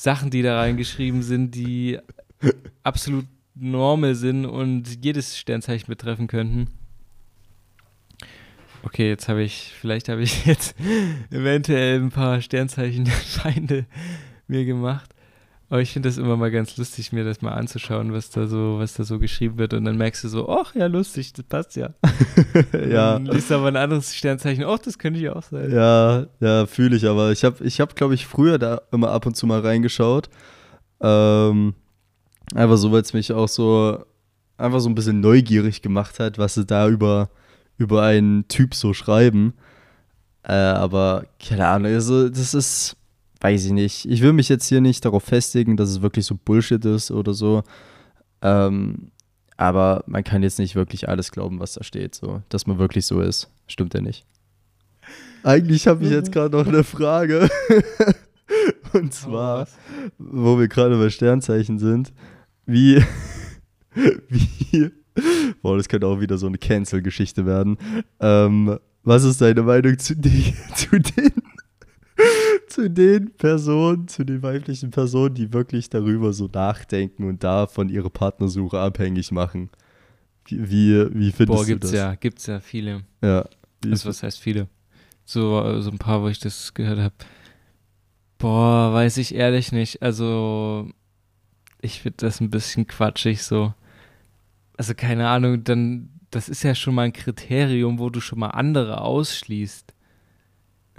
[0.00, 1.98] Sachen, die da reingeschrieben sind, die
[2.84, 3.26] absolut
[3.56, 6.68] normal sind und jedes Sternzeichen betreffen könnten.
[8.84, 10.76] Okay, jetzt habe ich, vielleicht habe ich jetzt
[11.32, 13.86] eventuell ein paar Sternzeichenfeinde
[14.46, 15.12] mir gemacht.
[15.70, 18.78] Aber ich finde das immer mal ganz lustig, mir das mal anzuschauen, was da so,
[18.78, 19.74] was da so geschrieben wird.
[19.74, 21.90] Und dann merkst du so, ach ja, lustig, das passt ja.
[22.72, 23.12] ja.
[23.12, 25.70] Dann liest aber ein anderes Sternzeichen, ach, das könnte ich auch sein.
[25.70, 29.26] Ja, ja, fühle ich, aber ich habe, ich hab, glaube ich, früher da immer ab
[29.26, 30.30] und zu mal reingeschaut.
[31.02, 31.74] Ähm,
[32.54, 34.02] einfach so, weil es mich auch so,
[34.56, 37.28] einfach so ein bisschen neugierig gemacht hat, was sie da über,
[37.76, 39.52] über einen Typ so schreiben.
[40.44, 42.96] Äh, aber keine Ahnung, also das ist,
[43.40, 44.04] weiß ich nicht.
[44.06, 47.34] Ich will mich jetzt hier nicht darauf festigen, dass es wirklich so Bullshit ist oder
[47.34, 47.62] so.
[48.42, 49.10] Ähm,
[49.56, 53.06] aber man kann jetzt nicht wirklich alles glauben, was da steht, so, dass man wirklich
[53.06, 53.50] so ist.
[53.66, 54.24] Stimmt ja nicht.
[55.42, 57.48] Eigentlich habe ich jetzt gerade noch eine Frage.
[58.92, 59.68] Und zwar,
[60.18, 62.12] wo wir gerade bei Sternzeichen sind,
[62.66, 63.02] wie,
[64.28, 64.90] wie,
[65.62, 67.78] boah, das könnte auch wieder so eine Cancel-Geschichte werden.
[68.20, 70.14] Ähm, was ist deine Meinung zu,
[70.74, 71.32] zu den
[72.68, 78.10] zu den Personen, zu den weiblichen Personen, die wirklich darüber so nachdenken und davon ihre
[78.10, 79.70] Partnersuche abhängig machen.
[80.46, 81.98] Wie, wie, findest Boah, du gibt's das?
[81.98, 83.02] ja, gibt's ja viele.
[83.22, 83.44] Ja.
[83.84, 84.68] Also, was heißt viele?
[85.24, 87.14] So, so ein paar, wo ich das gehört habe.
[88.38, 90.02] Boah, weiß ich ehrlich nicht.
[90.02, 90.90] Also,
[91.80, 93.74] ich finde das ein bisschen quatschig so.
[94.76, 98.48] Also, keine Ahnung, dann, das ist ja schon mal ein Kriterium, wo du schon mal
[98.48, 99.92] andere ausschließt.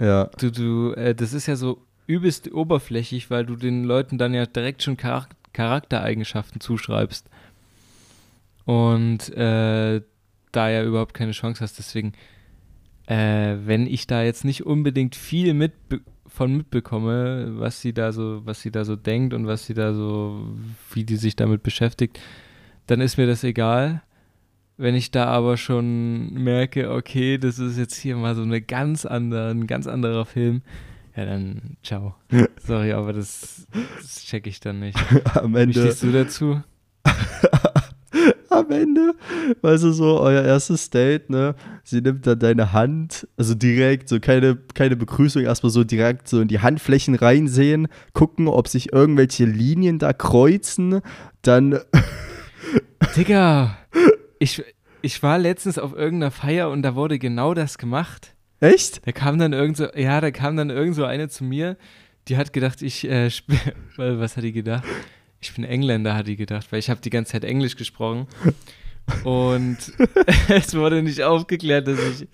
[0.00, 4.34] Ja, Du, du, äh, das ist ja so übelst oberflächlich, weil du den Leuten dann
[4.34, 7.28] ja direkt schon Charak Charaktereigenschaften zuschreibst.
[8.64, 10.00] Und äh,
[10.52, 11.78] da ja überhaupt keine Chance hast.
[11.78, 12.12] Deswegen,
[13.06, 15.72] äh, wenn ich da jetzt nicht unbedingt viel mit
[16.26, 19.92] von mitbekomme, was sie da so, was sie da so denkt und was sie da
[19.92, 20.46] so,
[20.92, 22.20] wie die sich damit beschäftigt,
[22.86, 24.02] dann ist mir das egal.
[24.80, 29.04] Wenn ich da aber schon merke, okay, das ist jetzt hier mal so eine ganz
[29.04, 30.62] andere, ein ganz anderer Film,
[31.14, 32.14] ja dann ciao.
[32.66, 33.66] Sorry, aber das,
[33.98, 34.96] das check ich dann nicht.
[35.34, 36.62] am Wie Ende, stehst du dazu?
[38.48, 39.12] am Ende,
[39.60, 41.56] weißt du so, euer erstes Date, ne?
[41.84, 46.40] Sie nimmt dann deine Hand, also direkt, so keine, keine Begrüßung, erstmal so direkt so
[46.40, 51.02] in die Handflächen reinsehen, gucken, ob sich irgendwelche Linien da kreuzen,
[51.42, 51.80] dann,
[53.14, 53.76] Digga,
[54.40, 54.64] ich,
[55.02, 58.34] ich war letztens auf irgendeiner Feier und da wurde genau das gemacht.
[58.58, 59.06] echt?
[59.06, 61.76] Da kam dann irgend so, ja, da kam dann irgend so eine zu mir,
[62.26, 63.30] die hat gedacht, ich, äh,
[63.96, 64.84] was hat die gedacht?
[65.40, 68.26] Ich bin Engländer, hat die gedacht, weil ich habe die ganze Zeit Englisch gesprochen.
[69.24, 69.78] Und
[70.48, 72.28] es wurde nicht aufgeklärt, dass ich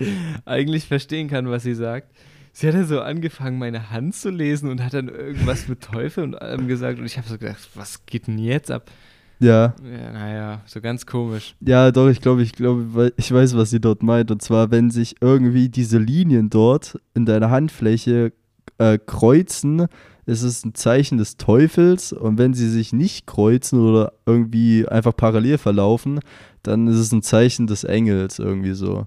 [0.45, 2.11] eigentlich verstehen kann, was sie sagt.
[2.51, 6.23] Sie hat dann so angefangen, meine Hand zu lesen und hat dann irgendwas mit Teufel
[6.23, 6.99] und allem gesagt.
[6.99, 8.91] Und ich habe so gedacht, was geht denn jetzt ab?
[9.39, 11.55] Ja, Ja, naja, so ganz komisch.
[11.61, 14.31] ja, doch, ich glaube, ich glaube, ich weiß, was sie dort meint.
[14.31, 18.33] Und zwar, wenn sich irgendwie diese Linien dort in deiner Handfläche
[18.79, 19.87] äh, kreuzen,
[20.25, 22.13] ist es ein Zeichen des Teufels.
[22.13, 26.19] Und wenn sie sich nicht kreuzen oder irgendwie einfach parallel verlaufen,
[26.63, 29.05] dann ist es ein Zeichen des Engels irgendwie so.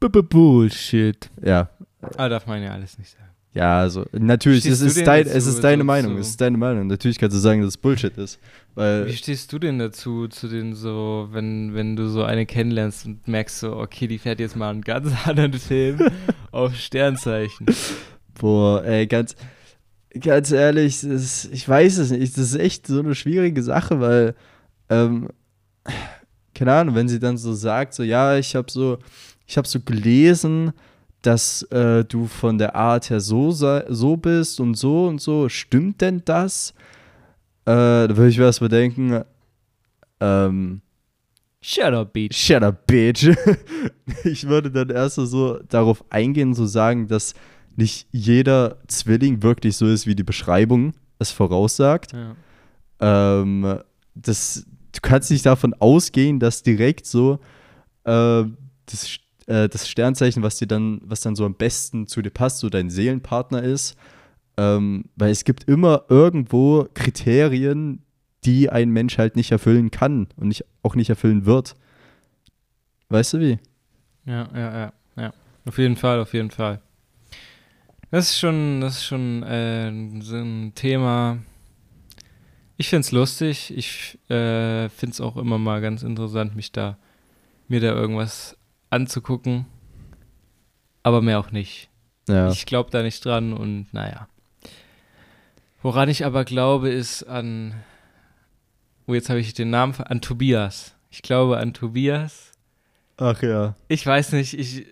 [0.00, 1.30] Bullshit.
[1.42, 1.70] Ja,
[2.00, 3.31] Aber darf man ja alles nicht sagen.
[3.54, 6.56] Ja, also natürlich, es ist, dein, dazu, es ist deine so Meinung, es ist deine
[6.56, 6.86] Meinung.
[6.86, 8.38] Natürlich kannst du sagen, dass es Bullshit ist.
[8.74, 13.28] Wie stehst du denn dazu, zu den so, wenn, wenn du so eine kennenlernst und
[13.28, 16.00] merkst so, okay, die fährt jetzt mal einen ganz anderen Film
[16.50, 17.66] auf Sternzeichen.
[18.40, 19.36] Boah, ey, ganz,
[20.18, 22.34] ganz ehrlich, ist, ich weiß es nicht.
[22.38, 24.34] Das ist echt so eine schwierige Sache, weil,
[24.88, 25.28] ähm,
[26.54, 28.98] keine Ahnung, wenn sie dann so sagt, so, ja, ich habe so,
[29.46, 30.72] ich habe so gelesen,
[31.22, 36.00] dass äh, du von der Art her so, so bist und so und so, stimmt
[36.00, 36.74] denn das?
[37.64, 39.24] Äh, da würde ich mir erstmal denken,
[40.20, 40.82] ähm,
[41.64, 42.36] Shut up, Beach.
[42.36, 43.30] Shut up, bitch.
[44.24, 47.34] ich würde dann erst so darauf eingehen, so sagen, dass
[47.76, 52.12] nicht jeder Zwilling wirklich so ist, wie die Beschreibung es voraussagt.
[52.12, 52.34] Ja.
[53.40, 53.78] Ähm,
[54.16, 57.38] das, du kannst nicht davon ausgehen, dass direkt so
[58.04, 58.44] äh,
[58.86, 62.58] das, äh, das Sternzeichen, was dir dann, was dann so am besten zu dir passt,
[62.58, 63.96] so dein Seelenpartner ist.
[64.56, 68.02] Ähm, weil es gibt immer irgendwo Kriterien,
[68.44, 71.74] die ein Mensch halt nicht erfüllen kann und nicht, auch nicht erfüllen wird.
[73.08, 73.58] Weißt du wie?
[74.26, 75.32] Ja, ja, ja, ja.
[75.64, 76.80] Auf jeden Fall, auf jeden Fall.
[78.10, 81.38] Das ist schon, das ist schon äh, so ein Thema.
[82.76, 83.72] Ich finde es lustig.
[83.76, 86.98] Ich äh, finde es auch immer mal ganz interessant, mich da,
[87.68, 88.56] mir da irgendwas
[88.92, 89.66] anzugucken.
[91.02, 91.88] Aber mehr auch nicht.
[92.28, 92.50] Ja.
[92.50, 94.28] Ich glaube da nicht dran und naja.
[95.82, 97.74] Woran ich aber glaube, ist an.
[99.06, 99.94] Oh, jetzt habe ich den Namen.
[100.00, 100.94] An Tobias.
[101.10, 102.52] Ich glaube an Tobias.
[103.16, 103.74] Ach ja.
[103.88, 104.86] Ich weiß nicht, ich.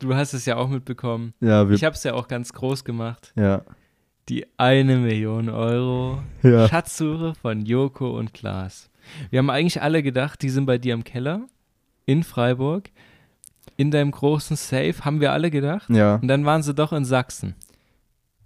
[0.00, 1.32] Du hast es ja auch mitbekommen.
[1.40, 3.32] Ja, Ich habe es ja auch ganz groß gemacht.
[3.36, 3.62] ja.
[4.28, 6.66] Die eine Million Euro Ja.
[6.68, 8.90] Schatzsuche von Joko und Klaas.
[9.30, 11.46] Wir haben eigentlich alle gedacht, die sind bei dir im Keller
[12.06, 12.90] in Freiburg.
[13.76, 15.90] In deinem großen Safe, haben wir alle gedacht.
[15.90, 16.16] Ja.
[16.16, 17.54] Und dann waren sie doch in Sachsen.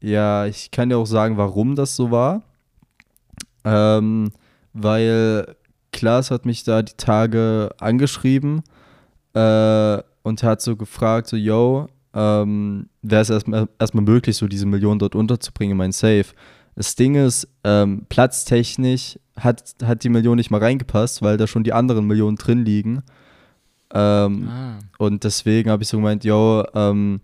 [0.01, 2.43] Ja, ich kann dir auch sagen, warum das so war.
[3.65, 4.33] Ähm,
[4.73, 5.55] weil
[5.93, 8.63] Klaas hat mich da die Tage angeschrieben
[9.35, 14.67] äh, und hat so gefragt, so, yo, ähm, wäre es erstmal erstmal möglich, so diese
[14.67, 16.27] Million dort unterzubringen in mein Safe.
[16.75, 21.65] Das Ding ist, ähm, platztechnisch hat, hat die Million nicht mal reingepasst, weil da schon
[21.65, 23.03] die anderen Millionen drin liegen.
[23.93, 24.79] Ähm, Ah.
[24.99, 27.21] und deswegen habe ich so gemeint, yo, ähm,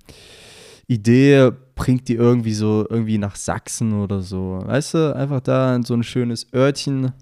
[0.88, 4.60] Idee bringt die irgendwie so irgendwie nach Sachsen oder so.
[4.64, 7.12] Weißt du, einfach da in so ein schönes Örtchen.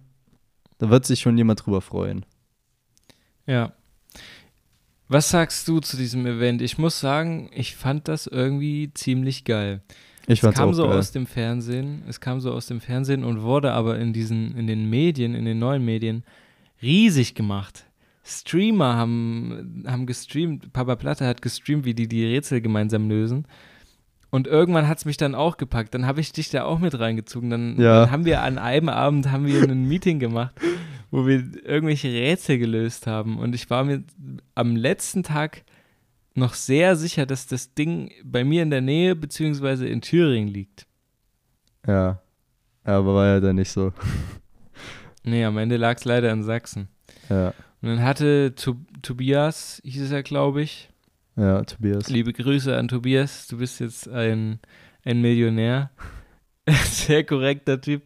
[0.78, 2.24] Da wird sich schon jemand drüber freuen.
[3.46, 3.72] Ja.
[5.08, 6.62] Was sagst du zu diesem Event?
[6.62, 9.82] Ich muss sagen, ich fand das irgendwie ziemlich geil.
[10.26, 10.98] Ich Es kam so geil.
[10.98, 14.66] aus dem Fernsehen, es kam so aus dem Fernsehen und wurde aber in diesen, in
[14.66, 16.24] den Medien, in den neuen Medien
[16.80, 17.84] riesig gemacht.
[18.24, 23.46] Streamer haben, haben gestreamt, Papa Platte hat gestreamt, wie die die Rätsel gemeinsam lösen.
[24.30, 25.94] Und irgendwann hat es mich dann auch gepackt.
[25.94, 27.50] Dann habe ich dich da auch mit reingezogen.
[27.50, 28.00] Dann, Ja.
[28.00, 30.54] dann haben wir an einem Abend haben wir ein Meeting gemacht,
[31.12, 33.38] wo wir irgendwelche Rätsel gelöst haben.
[33.38, 34.02] Und ich war mir
[34.56, 35.62] am letzten Tag
[36.34, 40.86] noch sehr sicher, dass das Ding bei mir in der Nähe beziehungsweise in Thüringen liegt.
[41.86, 41.92] Ja.
[42.86, 42.96] ja.
[42.96, 43.92] Aber war ja dann nicht so.
[45.22, 46.88] Nee, am Ende lag es leider in Sachsen.
[47.30, 47.54] Ja.
[47.84, 50.88] Und dann hatte Tob Tobias, hieß es ja, glaube ich.
[51.36, 52.08] Ja, Tobias.
[52.08, 54.58] Liebe Grüße an Tobias, du bist jetzt ein,
[55.04, 55.90] ein Millionär.
[56.86, 58.04] Sehr korrekter Typ.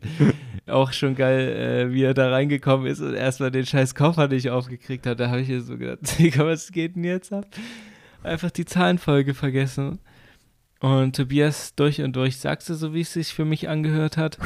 [0.66, 4.50] Auch schon geil, äh, wie er da reingekommen ist und erstmal den scheiß Koffer nicht
[4.50, 5.20] aufgekriegt hat.
[5.20, 7.46] Da habe ich mir so gedacht, Digga, was geht denn jetzt ab?
[8.24, 10.00] Einfach die Zahlenfolge vergessen.
[10.80, 14.38] Und Tobias durch und durch sagte, so wie es sich für mich angehört hat.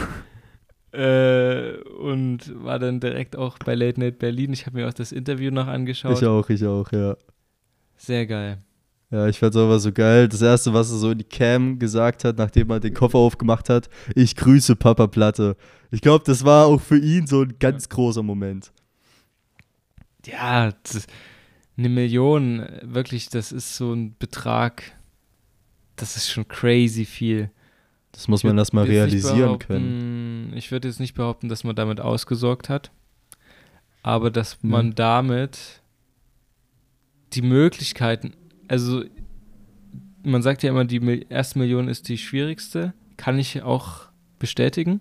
[0.93, 4.53] Äh, und war dann direkt auch bei Late Night Berlin.
[4.53, 6.19] Ich habe mir auch das Interview noch angeschaut.
[6.19, 7.17] Ich auch, ich auch, ja.
[7.97, 8.59] Sehr geil.
[9.11, 10.27] Ja, ich fand's aber so geil.
[10.27, 13.69] Das erste, was er so in die Cam gesagt hat, nachdem er den Koffer aufgemacht
[13.69, 15.57] hat, ich grüße Papa Platte.
[15.91, 18.73] Ich glaube, das war auch für ihn so ein ganz großer Moment.
[20.25, 20.73] Ja,
[21.77, 24.83] eine Million, wirklich, das ist so ein Betrag,
[25.97, 27.51] das ist schon crazy viel.
[28.13, 30.53] Das muss man erstmal realisieren können.
[30.55, 32.91] Ich würde jetzt nicht behaupten, dass man damit ausgesorgt hat,
[34.03, 34.71] aber dass Mhm.
[34.71, 35.81] man damit
[37.33, 38.35] die Möglichkeiten,
[38.69, 39.03] also
[40.23, 44.03] man sagt ja immer, die erste Million ist die schwierigste, kann ich auch
[44.39, 45.01] bestätigen.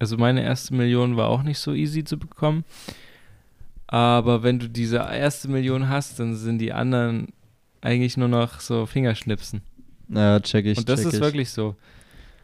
[0.00, 2.64] Also meine erste Million war auch nicht so easy zu bekommen.
[3.86, 7.28] Aber wenn du diese erste Million hast, dann sind die anderen
[7.80, 9.62] eigentlich nur noch so Fingerschnipsen.
[10.10, 10.78] Ja, check ich.
[10.78, 11.20] Und das check ist ich.
[11.20, 11.74] wirklich so.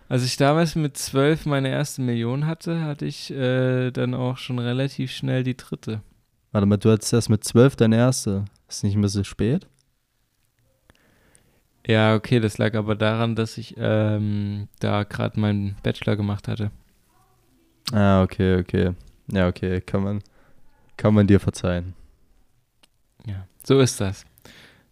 [0.08, 4.58] Als ich damals mit zwölf meine erste Million hatte, hatte ich äh, dann auch schon
[4.58, 6.02] relativ schnell die dritte.
[6.52, 8.44] Warte mal, du hattest erst mit zwölf deine erste.
[8.68, 9.66] Ist nicht ein bisschen spät?
[11.86, 16.70] Ja, okay, das lag aber daran, dass ich ähm, da gerade meinen Bachelor gemacht hatte.
[17.92, 18.92] Ah, okay, okay.
[19.30, 20.22] Ja, okay, kann man,
[20.96, 21.94] kann man dir verzeihen.
[23.26, 24.24] Ja, so ist das.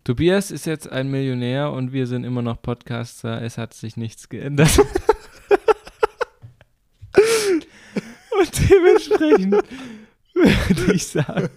[0.05, 3.41] Tobias ist jetzt ein Millionär und wir sind immer noch Podcaster.
[3.41, 4.77] Es hat sich nichts geändert.
[8.41, 9.63] und dementsprechend
[10.35, 11.49] würde ich sagen,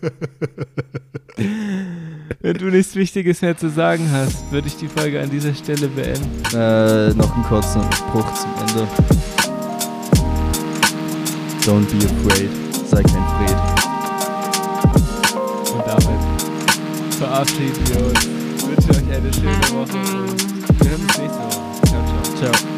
[2.41, 5.87] wenn du nichts Wichtiges mehr zu sagen hast, würde ich die Folge an dieser Stelle
[5.87, 6.43] beenden.
[6.53, 8.87] Äh, noch einen kurzen Spruch zum Ende.
[11.65, 12.51] Don't be afraid.
[12.87, 13.74] Sei kein Fred.
[17.15, 18.25] Verabschieden wir uns.
[18.57, 21.81] Ich wünsche euch eine schöne Woche und wir hören uns nächste Woche.
[21.87, 22.51] Ciao, ciao.
[22.51, 22.74] Ciao.